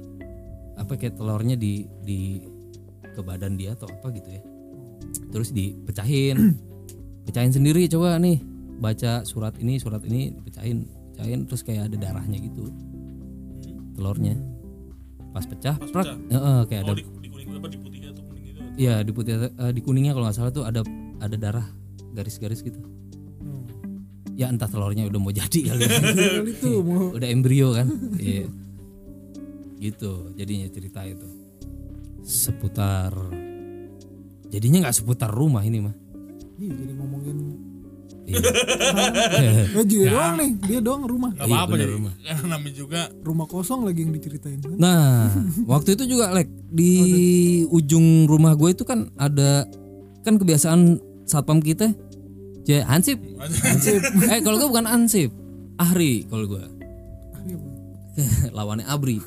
[0.81, 2.41] Apa kayak telurnya di di
[3.13, 4.41] ke badan dia atau apa gitu ya.
[5.37, 6.57] Terus dipecahin.
[7.29, 8.41] Pecahin sendiri coba nih.
[8.81, 12.73] Baca surat ini, surat ini dipecahin, pecahin terus kayak ada darahnya gitu.
[13.93, 14.35] Telurnya.
[15.31, 16.07] Pas pecah, Pas prak.
[16.07, 16.17] pecah.
[16.29, 19.11] Heeh, kayak ada oh di, di kuning apa di putihnya atau kuning gitu Iya di
[19.11, 20.81] putih eh, di kuningnya kalau nggak salah tuh ada
[21.19, 21.67] ada darah
[22.13, 22.77] garis-garis gitu.
[23.39, 23.65] Hmm.
[24.33, 25.89] ya entah telurnya udah mau jadi kali ya.
[25.89, 28.45] Kali itu mau udah embrio kan iya
[29.79, 31.27] gitu jadinya cerita itu
[32.21, 33.11] seputar
[34.47, 35.97] jadinya nggak seputar rumah ini mah
[36.57, 37.37] Ih, jadi ngomongin
[38.33, 39.63] iya.
[39.79, 41.31] Eh dia doang nih, dia doang rumah.
[41.33, 42.13] Gak Iya, apa-apa jadi rumah.
[42.17, 44.75] Karena namanya juga Rumah kosong lagi yang diceritain kan.
[44.75, 45.29] nah
[45.73, 46.93] waktu itu juga lek di
[47.67, 49.65] ujung rumah gue itu kan ada
[50.21, 51.93] kan kebiasaan satpam kita
[52.63, 53.19] ya Hansip
[54.33, 55.31] eh kalau gue bukan Hansip
[55.77, 56.63] Ahri kalau gue
[57.43, 57.75] iya, Bang.
[58.53, 59.19] lawannya Abri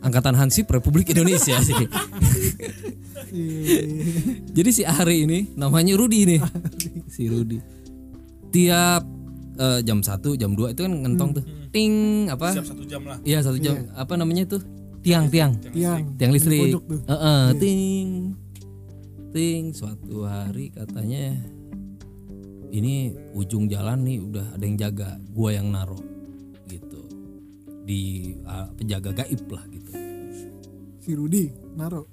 [0.00, 1.76] angkatan Hansip Republik Indonesia sih
[3.34, 3.82] Iya,
[4.54, 6.40] Jadi si Ari ini namanya Rudi nih.
[7.08, 7.58] si Rudi.
[8.54, 9.02] Tiap
[9.58, 11.44] eh, jam 1, jam 2 itu kan ngentong tuh.
[11.74, 11.92] Ting
[12.30, 12.54] apa?
[12.54, 13.90] siap satu jam lah Iya, satu jam.
[13.98, 14.62] Apa namanya tuh?
[15.02, 15.58] Tiang, tiang.
[15.74, 16.14] Tiang.
[16.14, 16.70] Tiang listrik.
[16.70, 17.00] pojok tuh.
[17.10, 18.08] Heeh, ting.
[19.34, 21.34] Ting suatu hari katanya
[22.70, 25.98] ini ujung jalan nih udah ada yang jaga, gua yang naro
[26.70, 27.02] gitu.
[27.82, 29.90] Di ah, penjaga gaib lah gitu.
[31.02, 32.06] Si Rudi naro.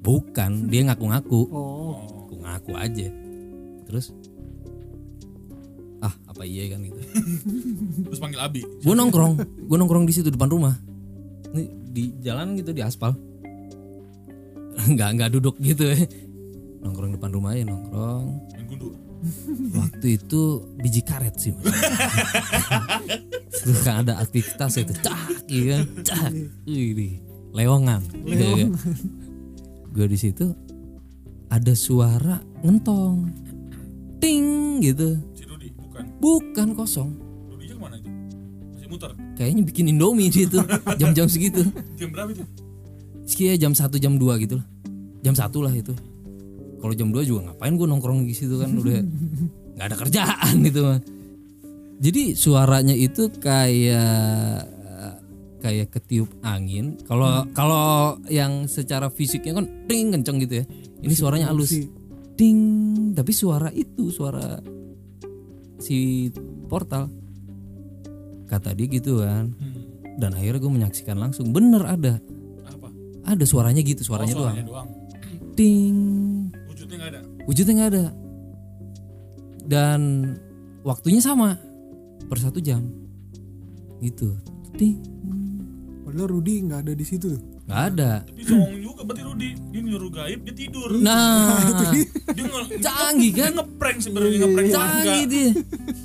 [0.00, 1.40] Bukan, dia ngaku-ngaku.
[1.52, 3.10] Oh, aku ngaku aja
[3.90, 4.14] terus
[6.00, 7.00] ah apa iya kan gitu.
[8.08, 8.62] Terus panggil Abi.
[8.64, 9.36] Gue nongkrong.
[9.68, 10.74] Gue nongkrong di situ depan rumah.
[11.52, 13.12] Ini di jalan gitu di aspal?
[14.80, 15.84] Nggak nggak duduk gitu.
[15.92, 16.00] Ya
[16.80, 18.26] nongkrong depan rumah ya nongkrong.
[19.76, 21.68] Waktu itu biji karet sih mas.
[23.60, 24.96] Terus kan ada aktivitas itu.
[25.04, 25.82] Cak iya kan?
[26.00, 26.32] Cak.
[26.64, 27.20] Ini
[27.52, 28.72] lewongan Lewongan.
[29.90, 30.54] gue di situ
[31.52, 33.28] ada suara ngentong.
[34.20, 35.20] Ting gitu
[36.20, 37.10] bukan kosong.
[37.48, 38.08] Rudi nya ke mana itu?
[38.76, 39.10] Masih muter?
[39.34, 40.60] Kayaknya bikin indomie di situ.
[41.00, 41.64] Jam-jam segitu.
[41.96, 42.44] Jam berapa itu?
[43.24, 44.66] Sekian jam 1 jam 2 gitu lah.
[45.24, 45.96] Jam satu lah itu.
[46.80, 48.72] Kalau jam 2 juga ngapain gue nongkrong di situ kan?
[48.76, 49.00] Udah
[49.76, 51.00] nggak ada kerjaan gitu mah.
[52.00, 54.64] Jadi suaranya itu kayak
[55.60, 56.96] kayak ketiup angin.
[57.04, 60.66] Kalau kalau yang secara fisiknya kan ting kenceng gitu ya.
[61.04, 61.70] Ini suaranya halus.
[61.70, 61.86] si
[62.34, 62.58] ting.
[63.12, 64.56] Tapi suara itu suara
[65.80, 66.28] si
[66.68, 67.08] portal.
[68.46, 70.18] Kata dia gitu kan hmm.
[70.18, 72.18] dan akhirnya gue menyaksikan langsung bener ada.
[72.66, 72.88] Apa?
[73.26, 74.88] Ada suaranya gitu suaranya oh, doang suaranya doang.
[75.54, 75.98] ting.
[76.66, 77.20] Wujudnya nggak ada?
[77.46, 78.04] Wujudnya nggak ada.
[79.70, 80.00] Dan
[80.82, 81.54] waktunya sama
[82.26, 82.84] per satu jam.
[84.02, 84.34] Gitu.
[84.74, 84.98] Ting.
[86.02, 87.42] Padahal Rudi nggak ada di situ tuh.
[87.70, 88.10] Nggak ada.
[88.20, 90.90] Tapi songong juga berarti Rudi dia nyuruh gaib dia tidur.
[90.98, 91.54] Nah.
[92.30, 93.52] Dia nge canggih dia kan?
[93.58, 95.48] ngeprank sebenarnya ngeprank canggih dia.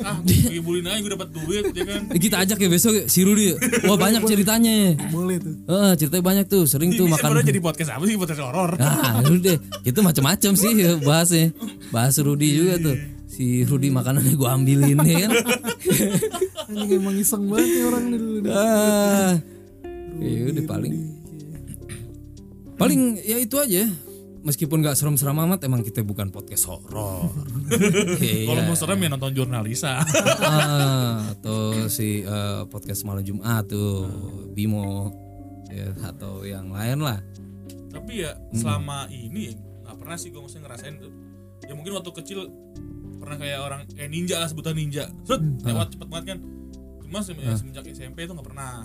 [0.01, 2.01] Ah gue bulin aja gue dapat duit ya kan?
[2.09, 3.53] Eh, kita ajak ya besok si Rudi.
[3.85, 5.53] Wah banyak ceritanya Boleh tuh.
[5.65, 7.29] Eh, ceritanya banyak tuh sering tuh ini makan.
[7.29, 8.71] sebenarnya jadi podcast apa sih podcast horor?
[8.75, 11.45] Nah, udah itu macam-macam sih bahasnya.
[11.89, 12.97] Bahas Rudi juga tuh.
[13.25, 15.31] Si Rudi makanannya gua ambilin ya kan.
[16.65, 18.49] Anjing emang iseng banget nih orang dulu.
[18.49, 19.33] Ah.
[20.15, 20.93] Ya udah paling
[22.75, 23.87] paling ya itu aja.
[24.41, 27.33] Meskipun gak serem-serem amat emang kita bukan podcast horor.
[28.45, 28.61] kalau Iya.
[28.63, 30.05] mau serem ya nonton jurnalisa
[30.39, 34.05] Ah, atau si eh, podcast malam Jumat tuh
[34.51, 35.09] Bimo
[35.67, 37.17] ya, atau yang lain lah.
[37.89, 41.09] tapi ya selama ini nggak pernah sih gue maksudnya ngerasain tuh
[41.63, 42.39] ya mungkin waktu kecil
[43.17, 46.39] pernah kayak orang kayak ninja lah sebutan ninja Set, lewat cepet banget kan
[47.01, 48.83] cuma se- ya, semenjak SMP tuh nggak pernah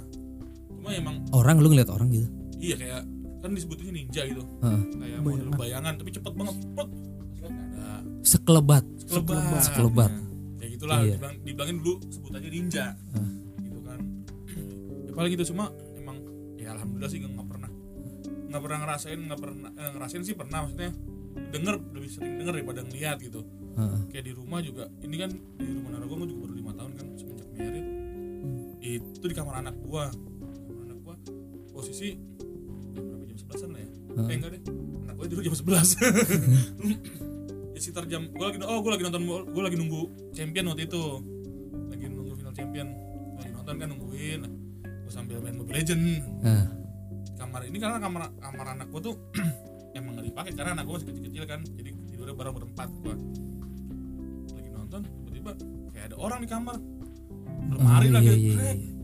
[0.70, 2.30] cuma emang Orang lu ngeliat orang gitu.
[2.56, 3.02] iya kayak
[3.40, 4.42] kan disebutnya ninja gitu.
[4.60, 4.82] Heeh.
[4.94, 5.92] kayak model bayangan.
[5.96, 6.88] tapi cepet banget cepet.
[7.40, 7.88] Ada
[8.20, 8.84] Sekelebat.
[9.00, 9.62] sekelebat.
[9.62, 10.12] Sekelebat.
[10.12, 10.24] Nah,
[10.56, 11.16] kayak gitulah Iya.
[11.16, 12.86] dibilang, dibilangin dulu sebutannya ninja.
[13.58, 14.00] Gitu kan.
[15.02, 15.64] Ya paling gitu cuma
[15.94, 16.16] emang
[16.54, 17.70] ya alhamdulillah sih nggak pernah.
[18.46, 20.90] Nggak pernah ngerasain nggak pernah eh, ngerasain sih pernah maksudnya
[21.50, 23.40] denger lebih sering denger daripada ngeliat gitu.
[23.70, 24.00] Heeh.
[24.10, 27.06] kayak di rumah juga ini kan di rumah Nara gua juga baru lima tahun kan
[27.16, 27.86] semenjak married.
[28.80, 30.10] Itu di kamar anak gua.
[30.10, 31.14] Kamar anak gua
[31.70, 32.18] posisi
[33.40, 33.90] sebelasan lah ya
[34.28, 34.62] eh enggak deh.
[35.06, 35.88] Anak gua tidur jam sebelas.
[37.70, 41.04] Ya sekitar jam gua lagi oh gua lagi nonton gua lagi nunggu champion waktu itu.
[41.88, 42.88] Lagi nunggu final champion.
[43.38, 44.40] Lagi nonton kan nungguin.
[44.84, 46.02] Gua sambil main Mobile Legend
[46.44, 46.66] Nah,
[47.40, 49.14] kamar ini karena kamar kamar anak gua tuh
[49.96, 53.14] emang nggak dipakai karena anak gua masih kecil-kecil kan jadi tidurnya bareng berempat gua.
[54.50, 55.50] Lagi nonton tiba-tiba
[55.94, 56.76] kayak ada orang di kamar.
[57.70, 58.26] Lemari oh, lagi.
[58.28, 58.99] iya, iya, iya.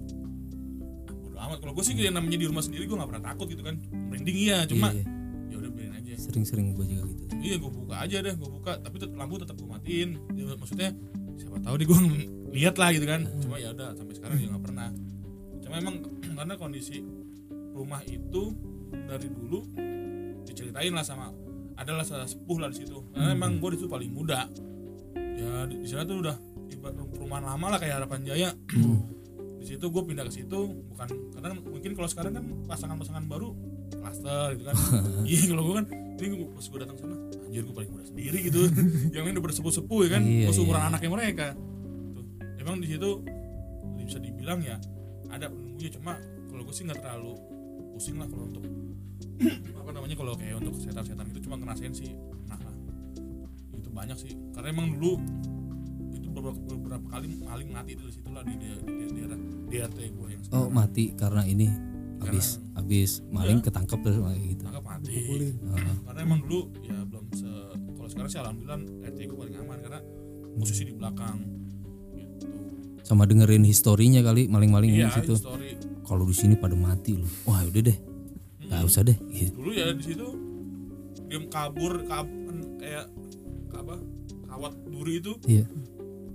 [1.36, 1.58] Bodo amat.
[1.60, 3.76] Kalau gue sih yang namanya di rumah sendiri gue nggak pernah takut gitu kan.
[3.92, 5.52] Merinding iya cuma Iya, iya.
[5.52, 6.12] ya udah biarin aja.
[6.16, 7.22] Sering-sering gue juga gitu.
[7.36, 8.72] Iya gue buka aja deh gue buka.
[8.80, 10.16] Tapi tet- lampu tetap gue matiin.
[10.32, 10.90] Ya, maksudnya
[11.36, 11.98] siapa tahu deh gue
[12.56, 13.28] lihat lah gitu kan.
[13.36, 14.88] Cuma ya udah sampai sekarang juga nggak pernah.
[15.60, 15.94] Cuma emang
[16.40, 17.04] karena kondisi
[17.76, 18.56] rumah itu
[18.88, 19.60] dari dulu
[20.42, 21.28] diceritain lah sama
[21.76, 23.04] adalah salah sepuh lah di situ.
[23.12, 24.48] Karena emang gue di situ paling muda.
[25.36, 26.32] Ya di, di sana tuh udah
[26.72, 28.48] ibarat perumahan lama lah kayak harapan jaya
[29.66, 33.50] di situ gue pindah ke situ bukan karena mungkin kalau sekarang kan pasangan-pasangan baru
[33.92, 34.76] klaster gitu kan.
[35.28, 35.86] Iya kalau gue kan
[36.16, 38.62] ini gua- pas gue datang sana anjir gue paling muda sendiri gitu.
[39.14, 40.88] Yang lain udah bersepuh-sepuh ya kan Iya, gue seumuran iya.
[40.88, 41.46] anaknya mereka.
[42.14, 42.24] Tuh
[42.62, 43.10] emang di situ
[43.98, 44.78] bisa dibilang ya
[45.26, 46.14] ada penunggunya cuma
[46.46, 47.34] kalau gue sih nggak terlalu
[47.90, 48.62] pusing lah kalau untuk
[49.82, 52.14] apa namanya kalau kayak untuk setan-setan gitu cuma ngerasain sih
[52.46, 52.74] nah lah
[53.74, 54.32] itu banyak sih.
[54.54, 55.18] Karena emang dulu
[56.36, 60.28] beberapa, beberapa kali maling mati dari situ lah di, di, di, di daerah DRT gue
[60.28, 61.66] yang Oh sekarang mati karena ini
[62.16, 63.64] habis habis maling Iya.
[63.64, 64.62] ketangkep terus kayak gitu.
[64.62, 65.12] tangkap mati.
[65.16, 65.96] Heeh.
[66.02, 67.50] karena emang dulu ya belum se
[67.90, 70.00] kalau sekarang sih alhamdulillah RT gue paling aman karena
[70.54, 71.36] posisi di belakang
[72.14, 72.46] gitu
[73.02, 75.34] sama dengerin historinya kali maling-maling iya di situ.
[75.36, 77.26] story Kalau di sini pada mati loh.
[77.44, 77.98] Wah udah deh,
[78.62, 79.18] nggak usah deh.
[79.26, 79.50] Gitu.
[79.52, 80.26] dulu ya di situ
[81.26, 83.06] dia kabur kab kan kayak
[83.72, 83.94] apa
[84.46, 85.66] kawat duri itu Iya.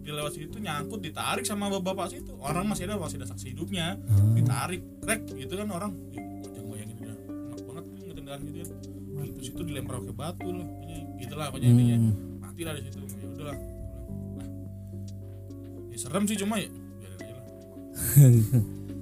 [0.02, 2.34] Dia lewat situ nyangkut ditarik sama bapak situ.
[2.42, 3.98] Orang masih ada masih ada saksi hidupnya.
[4.10, 4.34] Oh.
[4.34, 5.92] ditarik krek gitu kan orang.
[6.10, 8.66] Ya, jangan bayangin dia enak banget tuh ngetendang gitu ya
[9.42, 11.98] terus itu dilempar pakai batu lah pokoknya gitulah pokoknya intinya.
[11.98, 12.14] Hmm.
[12.42, 13.58] mati lah di situ ya udahlah.
[14.38, 14.48] Nah,
[15.90, 17.46] ya serem sih cuma ya biarin aja lah.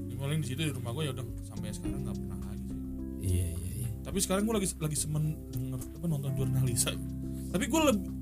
[0.08, 2.80] Ya, paling di situ di rumah gue ya udah sampai sekarang nggak pernah lagi sih.
[3.20, 3.89] Iya iya iya.
[4.00, 6.91] tapi sekarang gue lagi lagi semen denger apa nonton jurnalisa.
[7.50, 8.18] Tapi gue lebih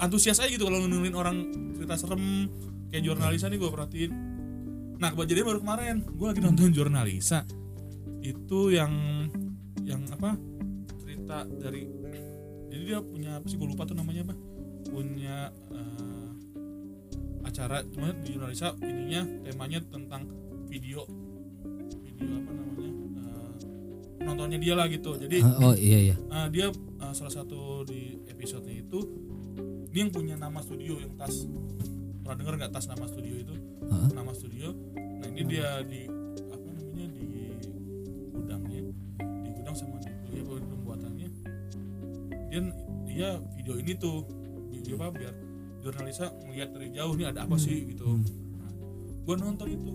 [0.00, 1.36] antusias aja gitu kalau dengerin orang
[1.76, 2.48] cerita serem
[2.88, 4.12] kayak jurnalisa nih gue perhatiin.
[4.96, 7.44] Nah kejadian baru kemarin gue lagi nonton jurnalisa.
[8.24, 8.92] Itu yang
[9.84, 10.36] yang apa
[11.00, 11.84] cerita dari
[12.70, 14.34] jadi dia punya apa sih gue lupa tuh namanya apa?
[14.88, 16.28] Punya eh,
[17.44, 20.24] acara cuma di jurnalisa ininya temanya tentang
[20.70, 21.04] video
[22.04, 22.90] video apa namanya
[23.20, 23.52] eh,
[24.20, 25.16] penontonnya dia lah gitu.
[25.16, 26.16] Jadi Ah, oh iya iya.
[26.28, 26.68] uh, dia
[27.00, 29.00] uh, salah satu di episodenya itu
[29.90, 31.46] dia yang punya nama studio yang tas.
[32.22, 33.54] Pernah dengar nggak tas nama studio itu?
[33.90, 34.08] Hah?
[34.14, 34.70] nama studio.
[34.94, 36.06] Nah ini dia di
[36.46, 37.26] apa namanya di
[38.30, 38.80] gudangnya
[39.18, 41.28] di gudang sama di ya, pembuatannya.
[42.50, 42.60] Dia
[43.10, 43.28] dia
[43.58, 44.22] video ini tuh
[44.70, 45.34] video apa biar
[45.82, 48.06] jurnalisnya ngeliat dari jauh nih ada apa sih gitu.
[48.62, 48.70] Nah,
[49.26, 49.92] gue nonton itu.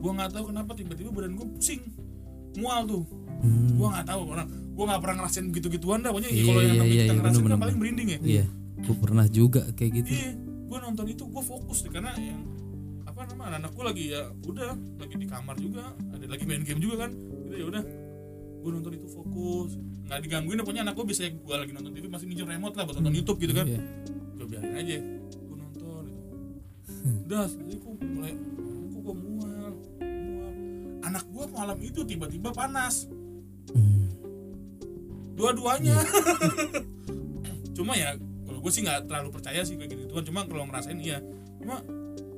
[0.00, 1.82] Gue nggak tahu kenapa tiba-tiba badan gue pusing.
[2.54, 3.04] Mual tuh.
[3.40, 3.72] Hmm.
[3.80, 6.12] gua nggak tahu orang gua nggak pernah ngerasain gitu gituan dah.
[6.12, 8.18] Pokoknya Iya, kalau yang namanya iya, kita iya, ngerasain bener, kan bener, paling merinding ya.
[8.20, 8.44] Iya.
[8.86, 10.12] Gue pernah juga kayak gitu.
[10.14, 10.32] iya
[10.70, 12.46] gua nonton itu gua fokus deh karena yang
[13.02, 16.78] apa nama anak gua lagi ya udah lagi di kamar juga ada lagi main game
[16.78, 17.10] juga kan.
[17.10, 17.82] Gitu ya udah
[18.62, 19.74] gua nonton itu fokus.
[20.06, 22.96] Nggak digangguin pokoknya anak gua bisa gua lagi nonton TV masih minjem remote lah buat
[23.02, 23.66] nonton YouTube gitu kan.
[23.66, 23.80] Iya.
[24.38, 24.96] gua biarin aja
[25.42, 26.26] gua nonton gitu.
[27.26, 28.32] Udah jadi gua mulai
[28.94, 29.70] kok gua mual
[30.06, 30.54] mual.
[31.02, 33.10] Anak gua malam itu tiba-tiba panas.
[33.74, 34.06] Hmm.
[35.34, 35.98] dua-duanya.
[37.76, 38.12] Cuma ya
[38.60, 41.18] gue sih nggak terlalu percaya sih kayak gitu kan cuma kalau ngerasain iya.
[41.58, 41.80] Cuma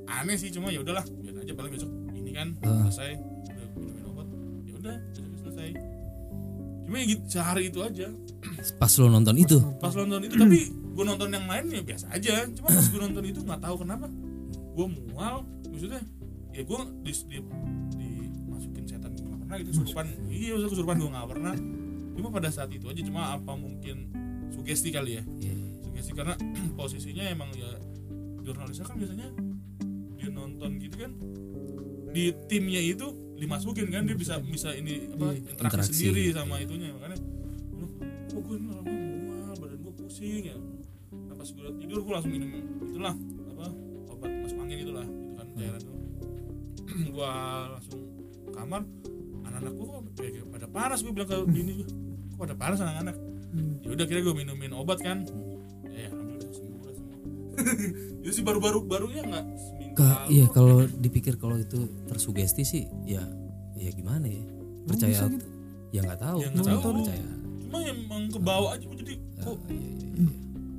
[0.05, 2.87] aneh sih cuma ya udahlah biar aja paling besok ini kan Ah.
[2.87, 4.27] selesai udah minumin obat
[4.63, 5.69] ya udah besok selesai.
[6.83, 8.07] Cuma ya gitu sehari itu aja.
[8.75, 9.57] Pas lo nonton itu.
[9.79, 12.47] pas nonton itu tapi gue nonton yang lain ya biasa aja.
[12.49, 14.07] Cuma pas gue nonton itu nggak tahu kenapa.
[14.73, 16.01] Gue mual maksudnya
[16.53, 17.37] ya gue di, di,
[18.29, 20.05] dimasukin setan gue nggak pernah gitu kesurupan.
[20.27, 21.53] Iya kesurupan gue nggak pernah.
[22.13, 24.11] Cuma pada saat itu aja cuma apa mungkin
[24.53, 25.23] sugesti kali ya.
[25.41, 25.55] Iya.
[26.03, 26.35] Sugesti karena
[26.79, 27.71] posisinya emang ya
[28.43, 29.27] jurnalisnya kan biasanya
[30.13, 31.11] dia nonton gitu kan
[32.11, 35.39] di timnya itu dimasukin kan dia bisa bisa ini apa Iya.
[35.49, 35.93] interaksi, Interaksi.
[35.95, 37.17] sendiri sama itunya makanya
[37.73, 37.85] lu
[38.27, 40.55] kok gue ini lama mual badan gue pusing ya
[41.23, 42.49] nah pas gue tidur gue langsung minum
[42.83, 43.15] itulah
[43.49, 43.65] apa
[44.09, 45.93] obat masuk angin itulah gitu kan cairan itu
[47.15, 47.29] gue
[47.69, 47.99] langsung
[48.51, 48.81] kamar
[49.43, 51.87] anak-anak gue kok kayak pada panas gue bilang ke bini gue
[52.29, 53.15] kok pada panas anak-anak
[53.53, 53.77] Hmm.
[53.85, 55.29] ya udah kira gue minumin obat kan
[58.21, 60.27] itu sih baru-baru barunya nggak seminggu Ka, lalu.
[60.31, 63.21] iya kalau dipikir kalau itu tersugesti sih ya
[63.73, 64.43] ya gimana ya
[64.83, 65.47] percaya bisa gitu?
[65.91, 66.93] ya nggak tahu Ya, nggak percaya tahu.
[66.95, 67.25] percaya
[67.59, 70.29] cuma emang ke bawah aja jadi Ah, kok iya, iya, iya.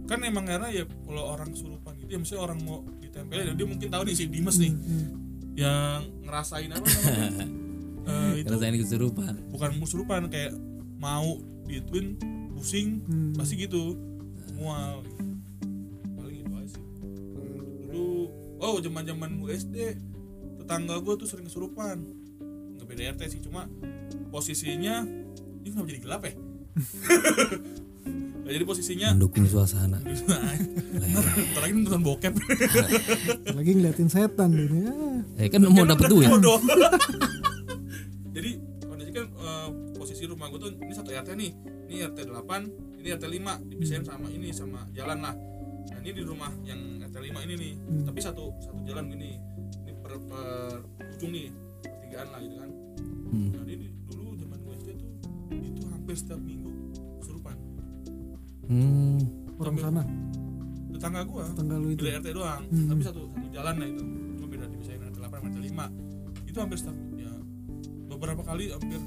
[0.05, 3.89] kan emang karena ya kalau orang kesurupan gitu ya misalnya orang mau ditempelin dia mungkin
[3.89, 5.07] tahu nih si Dimas nih Hmm.
[5.55, 7.47] yang ngerasain apa namanya
[8.05, 10.53] Eh, itu Ngerasain kesurupan bukan kesurupan kayak
[10.95, 12.21] mau dituin
[12.51, 13.33] pusing Hmm.
[13.33, 13.97] pasti gitu
[14.55, 15.34] mual paling
[18.65, 19.77] oh zaman zaman gue SD
[20.65, 22.01] tetangga gue tuh sering kesurupan
[22.81, 23.69] nggak beda RT sih cuma
[24.33, 25.05] posisinya
[25.61, 26.33] ini kenapa jadi gelap ya
[28.45, 32.37] Nah, jadi posisinya mendukung suasana lagi nonton bokep
[33.57, 34.85] lagi ngeliatin setan ini
[35.41, 35.49] eh ah.
[35.49, 36.29] kan mau dapet duit.
[38.37, 38.51] Jadi
[38.85, 41.51] kondisi kan eh, posisi rumah gue tuh ini satu RT nih.
[41.89, 45.33] Ini RT 8, ini RT 5 dipisahin sama ini sama jalan lah.
[46.05, 47.73] Ini di rumah yang RT 5 ini nih.
[47.81, 48.05] Hmm.
[48.05, 49.41] tapi satu satu jalan gini.
[49.89, 50.85] Ini per, per
[51.17, 51.49] ujung nih
[51.81, 52.71] pertigaan lah gitu kan.
[53.33, 53.51] Hmm.
[53.57, 55.11] nah ini dulu zaman gue SD tuh
[55.57, 56.69] itu hampir setiap minggu
[57.25, 57.57] kesurupan.
[58.69, 59.17] Hmm.
[59.57, 60.05] orang sana?
[60.93, 61.45] tetangga gua.
[61.57, 62.05] Tanggal lu itu?
[62.05, 62.63] Beda RT doang.
[62.69, 62.89] Hmm.
[62.93, 64.05] tapi satu satu jalan lah itu.
[64.37, 67.33] Cuma beda dipisahin RT 8 sama RT 5 itu hampir setiap ya
[68.13, 69.01] beberapa kali hampir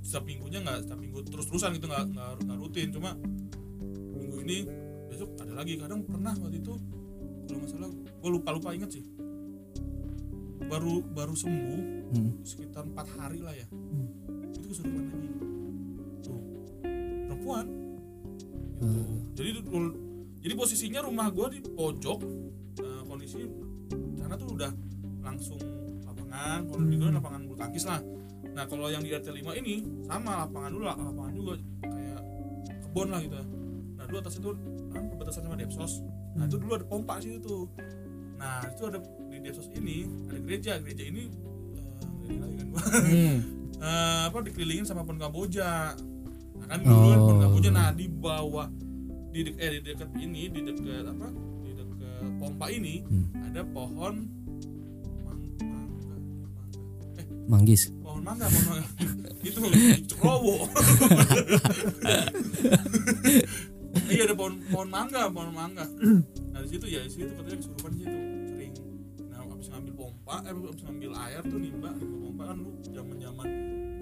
[0.00, 2.14] setiap minggunya nggak setiap minggu terus terusan gitu nggak
[2.46, 2.94] nggak rutin.
[2.94, 3.18] Cuma
[4.14, 4.58] minggu ini
[5.12, 6.72] besok ada lagi kadang pernah waktu itu
[7.44, 9.04] kalau nggak salah gue lupa lupa inget sih
[10.64, 11.80] baru baru sembuh
[12.12, 12.44] Hmm.
[12.44, 14.52] sekitar empat hari lah ya Hmm.
[14.52, 15.28] itu kesurupan lagi
[16.20, 16.40] tuh
[17.24, 18.84] perempuan gitu.
[18.84, 19.16] Hmm.
[19.32, 19.48] jadi
[20.42, 22.18] jadi posisinya rumah gua di pojok
[22.76, 23.48] eh, kondisi
[24.14, 24.68] sana tuh udah
[25.24, 25.56] langsung
[26.04, 27.02] lapangan kalau di Hmm.
[27.02, 28.00] sana lapangan bulu tangkis lah
[28.52, 32.20] nah kalau yang di RT 5 ini sama lapangan dulu lah, lapangan juga kayak
[32.84, 33.40] kebon lah gitu
[33.96, 34.50] nah dulu atas itu
[35.22, 36.02] perbatasan sama Depsos.
[36.34, 37.70] Nah itu dulu ada pompa sih itu
[38.34, 38.98] nah itu ada
[39.30, 40.72] di Depsos ini ada gereja.
[40.82, 41.30] Gereja ini
[42.18, 42.82] gereja lagi kan gua.
[42.82, 43.38] Hmm.
[43.82, 43.90] Eh,
[44.30, 45.98] apa dikelilingin sama pohon kamboja.
[46.54, 47.34] Nah kan dulu Oh.
[47.36, 48.70] kamboja nah di bawah
[49.28, 51.26] di dek, eh di dekat ini di dekat apa
[51.60, 53.26] di dekat pompa ini Hmm.
[53.42, 54.22] ada pohon
[55.18, 56.78] mang- mangga mangga.
[57.18, 57.90] Eh Manggis.
[57.98, 58.86] pohon mangga pohon mangga.
[59.42, 59.58] Itu
[60.06, 60.62] cukrowo
[64.12, 65.84] iya ada pohon pohon mangga pohon mangga
[66.48, 68.72] nah di situ ya di situ katanya kesurupan di situ sering
[69.26, 73.16] nah abis ngambil pompa eh abis ngambil air tuh nimba nimba pompa kan lu zaman
[73.18, 73.46] zaman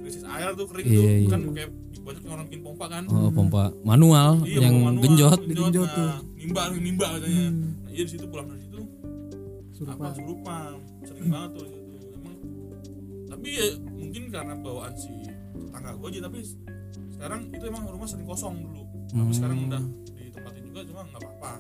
[0.00, 1.28] krisis air tuh kering Iya, tuh iya.
[1.28, 5.40] kan kayak banyak orang bikin pompa kan Oh, pompa manual Iya, yang manual, genjot.
[5.44, 6.08] Genjot tuh.
[6.08, 7.61] nah, nimba nimba katanya Hmm.
[7.78, 8.80] nah, iya di situ pulang dari situ
[9.70, 11.80] surupan apa surupan sering banget tuh situ
[12.11, 12.36] emang
[13.26, 15.12] tapi ya mungkin karena bawaan si
[15.54, 16.38] tetangga gue aja tapi
[17.11, 19.32] sekarang itu emang rumah sering kosong dulu tapi Hmm.
[19.32, 19.82] sekarang udah
[20.16, 21.52] ditempatin juga cuma nggak apa-apa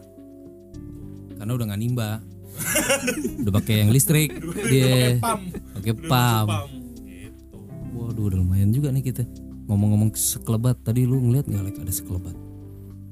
[1.32, 2.10] Karena udah nggak nimba.
[3.40, 4.28] udah pakai yang listrik.
[4.34, 5.40] pakai Dia pam
[5.72, 6.46] pakai Udah pam.
[6.46, 6.68] pam
[7.00, 7.58] gitu
[7.90, 9.24] Waduh, udah lumayan juga nih kita.
[9.64, 12.36] Ngomong-ngomong sekelebat tadi lu ngeliat nggak like ada sekelebat?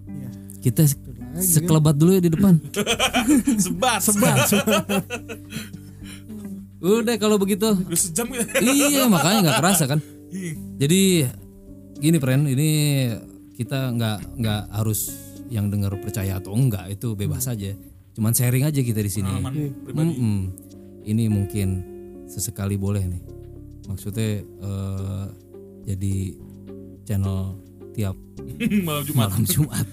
[0.05, 0.29] Iya.
[0.61, 1.41] Kita kan.
[1.41, 2.55] sekelebat dulu ya di depan.
[3.65, 4.39] sebat sebat
[6.79, 7.75] Udah kalau begitu.
[7.75, 8.29] udah sejam
[8.61, 9.99] iya makanya nggak kerasa kan.
[10.29, 11.27] Ih, Jadi
[11.97, 12.69] gini friend, ini
[13.59, 15.11] kita nggak nggak harus
[15.51, 17.75] yang dengar percaya atau enggak itu bebas saja.
[18.15, 19.27] Cuman sharing aja kita di sini.
[19.27, 19.75] Iya.
[19.83, 20.39] pribadi Mm-mm.
[21.03, 21.69] Ini mungkin
[22.31, 23.23] sesekali boleh nih.
[23.91, 25.25] Maksudnya eh,
[25.91, 26.15] jadi
[27.03, 27.59] channel
[27.97, 28.15] tiap
[28.87, 29.87] malam Jumat malam Jumat,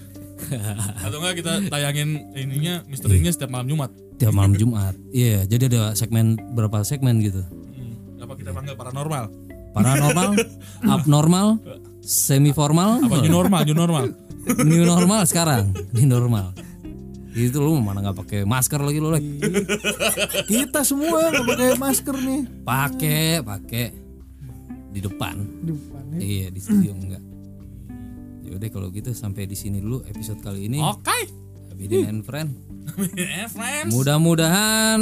[1.08, 3.90] atau enggak kita tayangin ininya misterinya setiap malam Jumat
[4.20, 4.94] tiap malam Jumat.
[5.12, 7.40] Iya, jadi ada segmen berapa segmen gitu.
[7.42, 8.22] hmm.
[8.24, 9.28] apa kita panggil paranormal
[9.76, 10.30] Paranormal,
[10.96, 11.60] abnormal,
[12.06, 14.04] semi formal, apa new normal new normal
[14.62, 16.54] new normal sekarang, new normal.
[17.34, 19.20] Itu lu mana nggak pakai masker lagi lu, Lek?
[20.46, 23.86] kita semua nggak pakai masker nih Pakai, pakai
[24.88, 25.36] di depan.
[25.60, 27.20] di depannya Iya, di studio enggak.
[28.46, 30.78] Yaudah kalau gitu sampai di sini dulu episode kali ini.
[30.80, 31.18] oke
[31.68, 32.48] Abidin and Friend.
[33.92, 35.00] Mudah-mudahan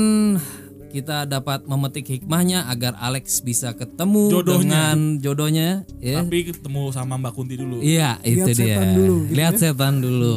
[0.95, 4.61] kita dapat memetik hikmahnya agar Alex bisa ketemu Jodohnya.
[4.63, 5.69] dengan jodohnya
[5.99, 6.23] ya.
[6.23, 8.65] tapi ketemu sama Mbak Kunti dulu Iya, itu Lihat dia.
[8.79, 9.59] setan dulu, gitu Lihat ya.
[9.59, 10.37] setan dulu.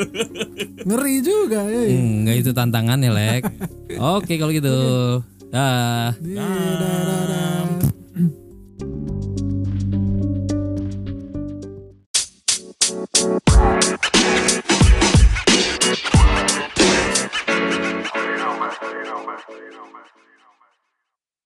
[0.90, 3.42] ngeri juga ya Enggak itu tantangannya, Lek.
[4.18, 4.74] Oke kalau gitu.
[5.48, 6.12] Dah.
[6.18, 8.49] Dadah.